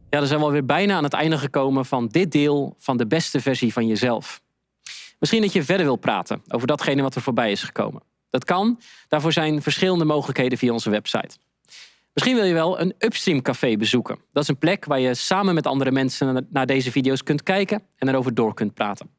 Ja, 0.10 0.20
dan 0.20 0.28
zijn 0.28 0.39
we 0.39 0.46
alweer 0.46 0.66
bijna 0.66 0.96
aan 0.96 1.04
het 1.04 1.14
einde 1.14 1.38
gekomen 1.38 1.86
van 1.86 2.08
dit 2.08 2.32
deel 2.32 2.76
van 2.78 2.98
de 2.98 3.08
beste 3.08 3.42
versie 3.42 3.74
van 3.74 3.88
jezelf. 3.88 4.42
Misschien 5.22 5.41
dat 5.41 5.53
je 5.53 5.63
verder 5.63 5.86
wil 5.86 5.95
praten 5.95 6.41
over 6.47 6.67
datgene 6.67 7.01
wat 7.01 7.15
er 7.15 7.22
voorbij 7.22 7.51
is 7.51 7.63
gekomen. 7.63 8.01
Dat 8.30 8.45
kan. 8.45 8.80
Daarvoor 9.07 9.34
zijn 9.34 9.61
verschillende 9.61 10.05
mogelijkheden 10.05 10.57
via 10.57 10.72
onze 10.72 10.89
website. 10.89 11.38
Misschien 12.13 12.36
wil 12.36 12.45
je 12.45 12.53
wel 12.53 12.80
een 12.80 12.93
Upstream 12.97 13.41
Café 13.41 13.78
bezoeken. 13.78 14.17
Dat 14.34 14.43
is 14.43 14.49
een 14.49 14.57
plek 14.57 14.86
waar 14.86 14.99
je 14.99 15.13
samen 15.13 15.53
met 15.53 15.67
andere 15.67 15.91
mensen 15.91 16.47
naar 16.49 16.65
deze 16.65 16.91
video's 16.91 17.24
kunt 17.24 17.43
kijken 17.43 17.84
en 17.97 18.09
erover 18.09 18.34
door 18.34 18.53
kunt 18.53 18.74
praten. 18.74 19.09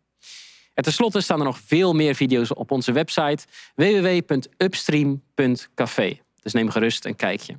En 0.75 0.83
tenslotte 0.83 1.21
staan 1.21 1.39
er 1.39 1.45
nog 1.45 1.59
veel 1.59 1.93
meer 1.93 2.15
video's 2.15 2.57
op 2.57 2.71
onze 2.71 2.93
website 2.93 3.45
www.upstream.café. 3.75 6.21
Dus 6.43 6.53
neem 6.53 6.71
gerust 6.71 7.05
een 7.05 7.17
kijkje. 7.17 7.59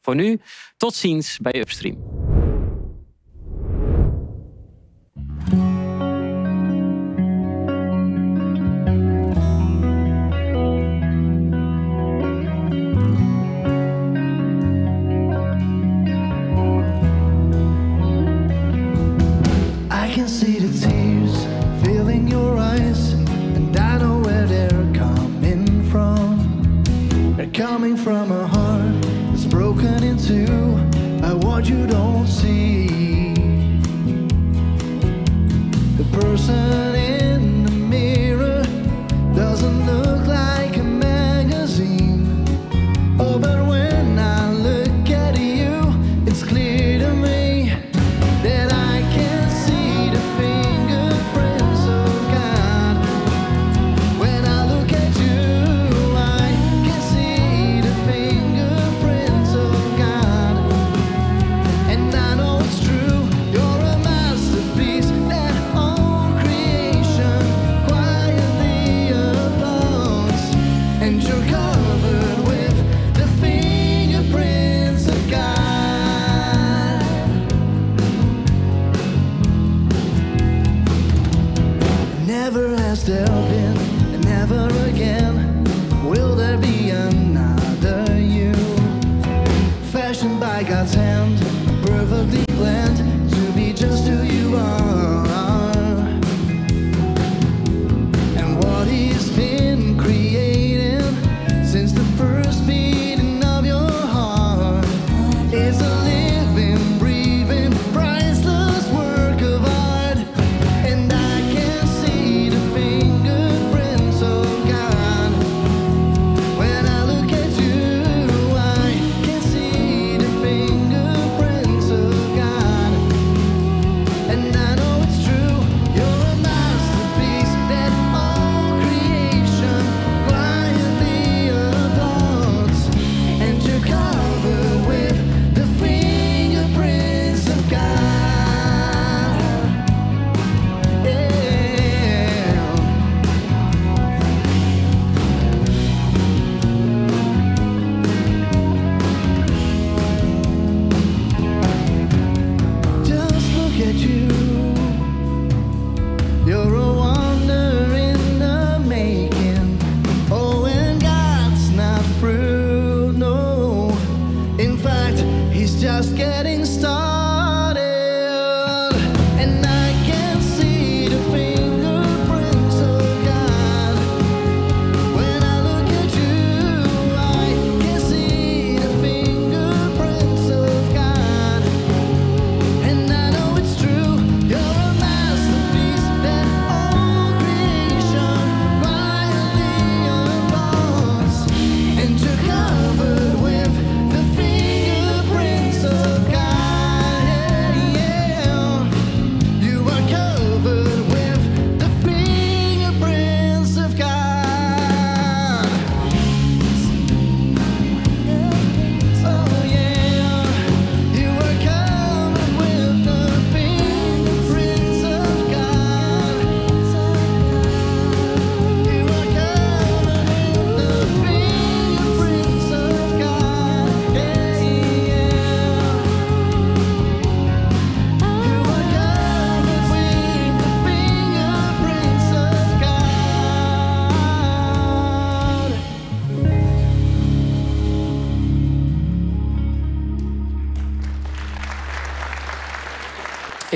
Voor 0.00 0.14
nu, 0.14 0.40
tot 0.76 0.94
ziens 0.94 1.38
bij 1.38 1.60
Upstream. 1.60 2.21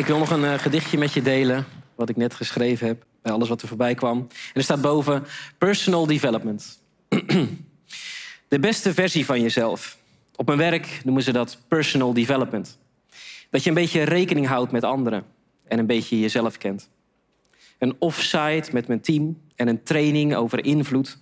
Ik 0.06 0.12
wil 0.12 0.20
nog 0.20 0.30
een 0.30 0.44
eh, 0.44 0.58
gedichtje 0.58 0.98
met 0.98 1.12
je 1.12 1.22
delen, 1.22 1.64
wat 1.94 2.08
ik 2.08 2.16
net 2.16 2.34
geschreven 2.34 2.86
heb, 2.86 3.04
bij 3.22 3.32
alles 3.32 3.48
wat 3.48 3.62
er 3.62 3.68
voorbij 3.68 3.94
kwam. 3.94 4.18
En 4.18 4.28
er 4.52 4.62
staat 4.62 4.80
boven 4.80 5.24
personal 5.58 6.06
development. 6.06 6.80
De 8.48 8.58
beste 8.58 8.94
versie 8.94 9.24
van 9.24 9.40
jezelf. 9.40 9.98
Op 10.36 10.46
mijn 10.46 10.58
werk 10.58 11.00
noemen 11.04 11.22
ze 11.22 11.32
dat 11.32 11.58
personal 11.68 12.12
development. 12.12 12.78
Dat 13.50 13.62
je 13.62 13.68
een 13.68 13.74
beetje 13.74 14.02
rekening 14.02 14.46
houdt 14.46 14.72
met 14.72 14.84
anderen 14.84 15.24
en 15.64 15.78
een 15.78 15.86
beetje 15.86 16.20
jezelf 16.20 16.58
kent. 16.58 16.88
Een 17.78 17.96
offsite 17.98 18.68
met 18.72 18.86
mijn 18.88 19.00
team 19.00 19.40
en 19.56 19.68
een 19.68 19.82
training 19.82 20.34
over 20.34 20.64
invloed. 20.64 21.18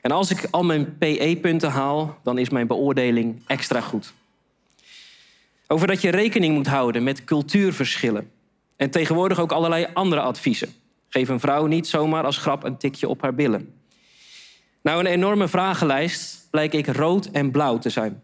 En 0.00 0.10
als 0.10 0.30
ik 0.30 0.48
al 0.50 0.64
mijn 0.64 0.98
PE-punten 0.98 1.70
haal, 1.70 2.18
dan 2.22 2.38
is 2.38 2.50
mijn 2.50 2.66
beoordeling 2.66 3.42
extra 3.46 3.80
goed. 3.80 4.14
Over 5.72 5.86
dat 5.86 6.00
je 6.00 6.10
rekening 6.10 6.54
moet 6.54 6.66
houden 6.66 7.02
met 7.02 7.24
cultuurverschillen. 7.24 8.30
En 8.76 8.90
tegenwoordig 8.90 9.40
ook 9.40 9.52
allerlei 9.52 9.86
andere 9.94 10.20
adviezen. 10.20 10.68
Geef 11.08 11.28
een 11.28 11.40
vrouw 11.40 11.66
niet 11.66 11.86
zomaar 11.86 12.24
als 12.24 12.36
grap 12.36 12.64
een 12.64 12.76
tikje 12.76 13.08
op 13.08 13.22
haar 13.22 13.34
billen. 13.34 13.74
Nou, 14.82 15.00
een 15.00 15.06
enorme 15.06 15.48
vragenlijst 15.48 16.48
blijk 16.50 16.72
ik 16.72 16.86
rood 16.86 17.26
en 17.26 17.50
blauw 17.50 17.78
te 17.78 17.90
zijn. 17.90 18.22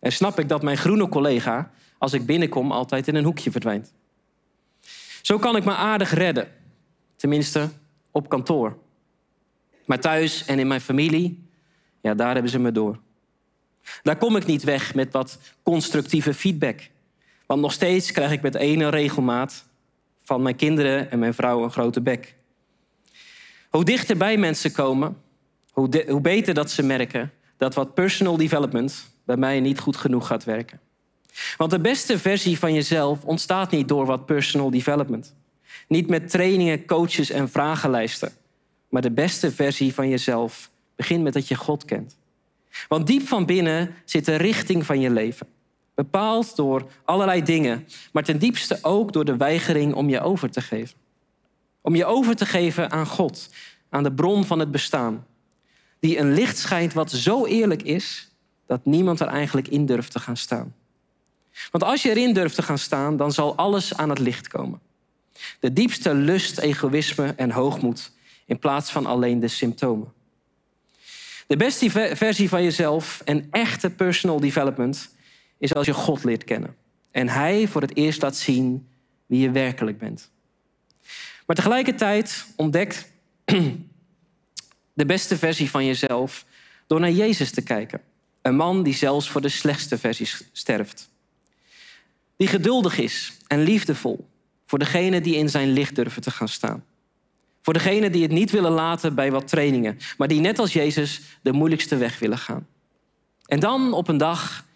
En 0.00 0.12
snap 0.12 0.38
ik 0.38 0.48
dat 0.48 0.62
mijn 0.62 0.76
groene 0.76 1.08
collega, 1.08 1.70
als 1.98 2.12
ik 2.12 2.26
binnenkom, 2.26 2.72
altijd 2.72 3.08
in 3.08 3.14
een 3.14 3.24
hoekje 3.24 3.50
verdwijnt. 3.50 3.92
Zo 5.22 5.38
kan 5.38 5.56
ik 5.56 5.64
me 5.64 5.74
aardig 5.74 6.14
redden. 6.14 6.48
Tenminste, 7.16 7.68
op 8.10 8.28
kantoor. 8.28 8.78
Maar 9.84 10.00
thuis 10.00 10.44
en 10.44 10.58
in 10.58 10.66
mijn 10.66 10.80
familie, 10.80 11.48
ja, 12.00 12.14
daar 12.14 12.32
hebben 12.32 12.50
ze 12.50 12.58
me 12.58 12.72
door. 12.72 12.98
Daar 14.02 14.16
kom 14.16 14.36
ik 14.36 14.46
niet 14.46 14.62
weg 14.62 14.94
met 14.94 15.12
wat 15.12 15.38
constructieve 15.62 16.34
feedback. 16.34 16.80
Want 17.46 17.60
nog 17.60 17.72
steeds 17.72 18.12
krijg 18.12 18.32
ik 18.32 18.42
met 18.42 18.54
ene 18.54 18.88
regelmaat 18.88 19.64
van 20.22 20.42
mijn 20.42 20.56
kinderen 20.56 21.10
en 21.10 21.18
mijn 21.18 21.34
vrouw 21.34 21.62
een 21.62 21.72
grote 21.72 22.00
bek. 22.00 22.34
Hoe 23.70 23.84
dichter 23.84 24.16
bij 24.16 24.36
mensen 24.36 24.72
komen, 24.72 25.16
hoe, 25.70 26.04
hoe 26.08 26.20
beter 26.20 26.54
dat 26.54 26.70
ze 26.70 26.82
merken 26.82 27.32
dat 27.56 27.74
wat 27.74 27.94
personal 27.94 28.36
development 28.36 29.12
bij 29.24 29.36
mij 29.36 29.60
niet 29.60 29.78
goed 29.78 29.96
genoeg 29.96 30.26
gaat 30.26 30.44
werken. 30.44 30.80
Want 31.56 31.70
de 31.70 31.80
beste 31.80 32.18
versie 32.18 32.58
van 32.58 32.74
jezelf 32.74 33.24
ontstaat 33.24 33.70
niet 33.70 33.88
door 33.88 34.06
wat 34.06 34.26
personal 34.26 34.70
development. 34.70 35.34
Niet 35.88 36.08
met 36.08 36.30
trainingen, 36.30 36.86
coaches 36.86 37.30
en 37.30 37.48
vragenlijsten. 37.48 38.32
Maar 38.88 39.02
de 39.02 39.10
beste 39.10 39.52
versie 39.52 39.94
van 39.94 40.08
jezelf 40.08 40.70
begint 40.96 41.22
met 41.22 41.32
dat 41.32 41.48
je 41.48 41.54
God 41.54 41.84
kent. 41.84 42.16
Want 42.88 43.06
diep 43.06 43.26
van 43.26 43.46
binnen 43.46 43.94
zit 44.04 44.24
de 44.24 44.36
richting 44.36 44.86
van 44.86 45.00
je 45.00 45.10
leven. 45.10 45.46
Bepaald 45.94 46.56
door 46.56 46.86
allerlei 47.04 47.42
dingen, 47.42 47.86
maar 48.12 48.22
ten 48.22 48.38
diepste 48.38 48.78
ook 48.82 49.12
door 49.12 49.24
de 49.24 49.36
weigering 49.36 49.94
om 49.94 50.08
je 50.08 50.20
over 50.20 50.50
te 50.50 50.60
geven. 50.60 50.96
Om 51.80 51.94
je 51.94 52.04
over 52.04 52.36
te 52.36 52.46
geven 52.46 52.90
aan 52.90 53.06
God, 53.06 53.50
aan 53.88 54.02
de 54.02 54.12
bron 54.12 54.44
van 54.44 54.58
het 54.58 54.70
bestaan. 54.70 55.26
Die 56.00 56.18
een 56.18 56.32
licht 56.32 56.58
schijnt 56.58 56.92
wat 56.92 57.10
zo 57.10 57.46
eerlijk 57.46 57.82
is 57.82 58.30
dat 58.66 58.84
niemand 58.84 59.20
er 59.20 59.26
eigenlijk 59.26 59.68
in 59.68 59.86
durft 59.86 60.12
te 60.12 60.18
gaan 60.18 60.36
staan. 60.36 60.74
Want 61.70 61.84
als 61.84 62.02
je 62.02 62.10
erin 62.10 62.32
durft 62.32 62.54
te 62.54 62.62
gaan 62.62 62.78
staan, 62.78 63.16
dan 63.16 63.32
zal 63.32 63.56
alles 63.56 63.96
aan 63.96 64.08
het 64.08 64.18
licht 64.18 64.48
komen. 64.48 64.80
De 65.60 65.72
diepste 65.72 66.14
lust, 66.14 66.58
egoïsme 66.58 67.34
en 67.36 67.50
hoogmoed 67.50 68.12
in 68.46 68.58
plaats 68.58 68.90
van 68.90 69.06
alleen 69.06 69.40
de 69.40 69.48
symptomen. 69.48 70.12
De 71.46 71.56
beste 71.56 71.90
ver- 71.90 72.16
versie 72.16 72.48
van 72.48 72.62
jezelf 72.62 73.22
en 73.24 73.48
echte 73.50 73.90
personal 73.90 74.40
development 74.40 75.08
is 75.58 75.74
als 75.74 75.86
je 75.86 75.94
God 75.94 76.24
leert 76.24 76.44
kennen. 76.44 76.76
En 77.10 77.28
Hij 77.28 77.68
voor 77.68 77.80
het 77.80 77.96
eerst 77.96 78.22
laat 78.22 78.36
zien 78.36 78.88
wie 79.26 79.40
je 79.40 79.50
werkelijk 79.50 79.98
bent. 79.98 80.30
Maar 81.46 81.56
tegelijkertijd 81.56 82.46
ontdekt 82.56 83.12
de 84.92 85.06
beste 85.06 85.38
versie 85.38 85.70
van 85.70 85.84
jezelf 85.84 86.44
door 86.86 87.00
naar 87.00 87.10
Jezus 87.10 87.50
te 87.50 87.62
kijken. 87.62 88.00
Een 88.42 88.56
man 88.56 88.82
die 88.82 88.94
zelfs 88.94 89.28
voor 89.28 89.40
de 89.40 89.48
slechtste 89.48 89.98
versies 89.98 90.42
sterft. 90.52 91.10
Die 92.36 92.48
geduldig 92.48 92.98
is 92.98 93.32
en 93.46 93.62
liefdevol 93.62 94.28
voor 94.66 94.78
degenen 94.78 95.22
die 95.22 95.36
in 95.36 95.48
zijn 95.48 95.72
licht 95.72 95.94
durven 95.94 96.22
te 96.22 96.30
gaan 96.30 96.48
staan. 96.48 96.84
Voor 97.64 97.72
degenen 97.72 98.12
die 98.12 98.22
het 98.22 98.30
niet 98.30 98.50
willen 98.50 98.72
laten 98.72 99.14
bij 99.14 99.30
wat 99.30 99.48
trainingen, 99.48 99.98
maar 100.16 100.28
die 100.28 100.40
net 100.40 100.58
als 100.58 100.72
Jezus 100.72 101.20
de 101.42 101.52
moeilijkste 101.52 101.96
weg 101.96 102.18
willen 102.18 102.38
gaan. 102.38 102.66
En 103.46 103.60
dan 103.60 103.92
op 103.92 104.08
een 104.08 104.16
dag 104.16 104.66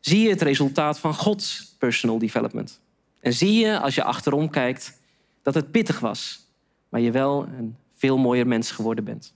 zie 0.00 0.20
je 0.20 0.28
het 0.28 0.42
resultaat 0.42 0.98
van 0.98 1.14
Gods 1.14 1.74
personal 1.78 2.18
development. 2.18 2.80
En 3.20 3.32
zie 3.32 3.52
je 3.52 3.80
als 3.80 3.94
je 3.94 4.02
achterom 4.02 4.50
kijkt 4.50 5.00
dat 5.42 5.54
het 5.54 5.70
pittig 5.70 6.00
was, 6.00 6.46
maar 6.88 7.00
je 7.00 7.10
wel 7.10 7.46
een 7.58 7.76
veel 7.94 8.18
mooier 8.18 8.46
mens 8.46 8.70
geworden 8.70 9.04
bent. 9.04 9.34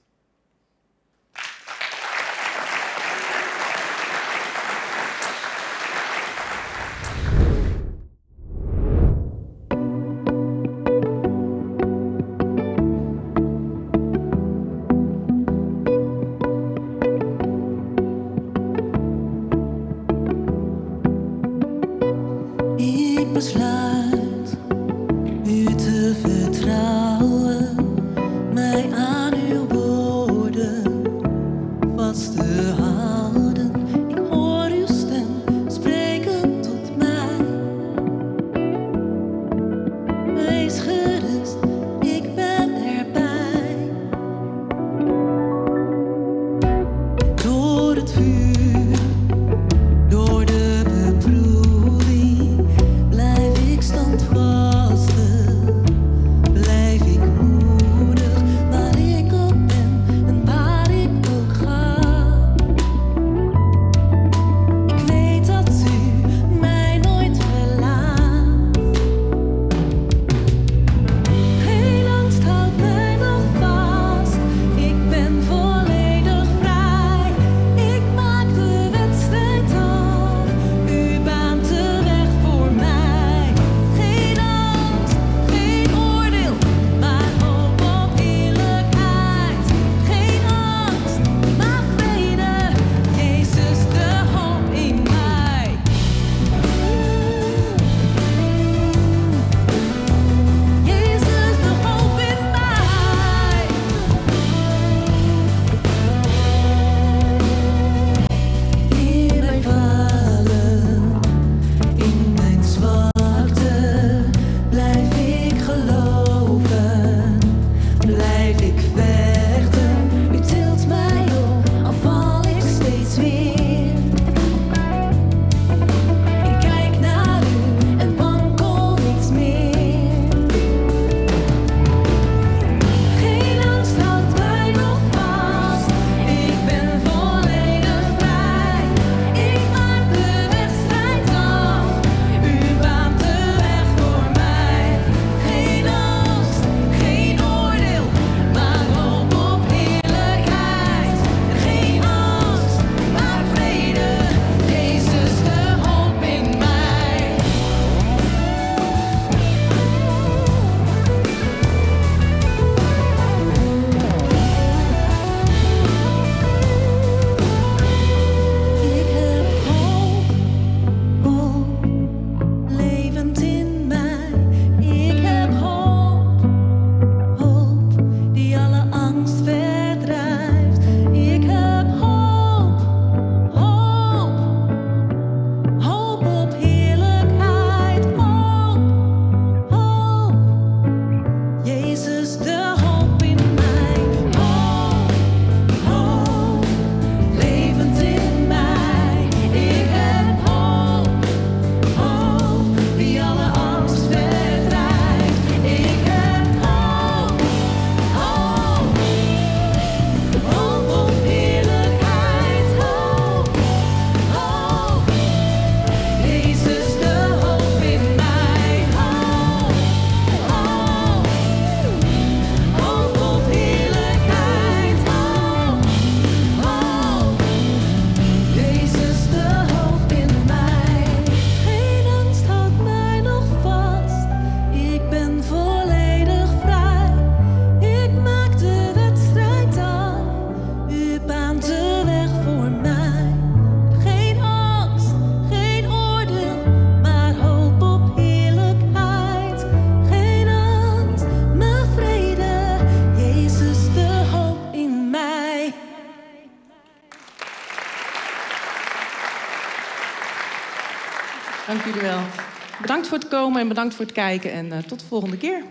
Komen 263.50 263.68
en 263.68 263.74
bedankt 263.74 263.94
voor 263.94 264.04
het 264.04 264.14
kijken. 264.14 264.52
En 264.52 264.72
eh, 264.72 264.78
tot 264.78 265.00
de 265.00 265.06
volgende 265.06 265.36
keer. 265.36 265.62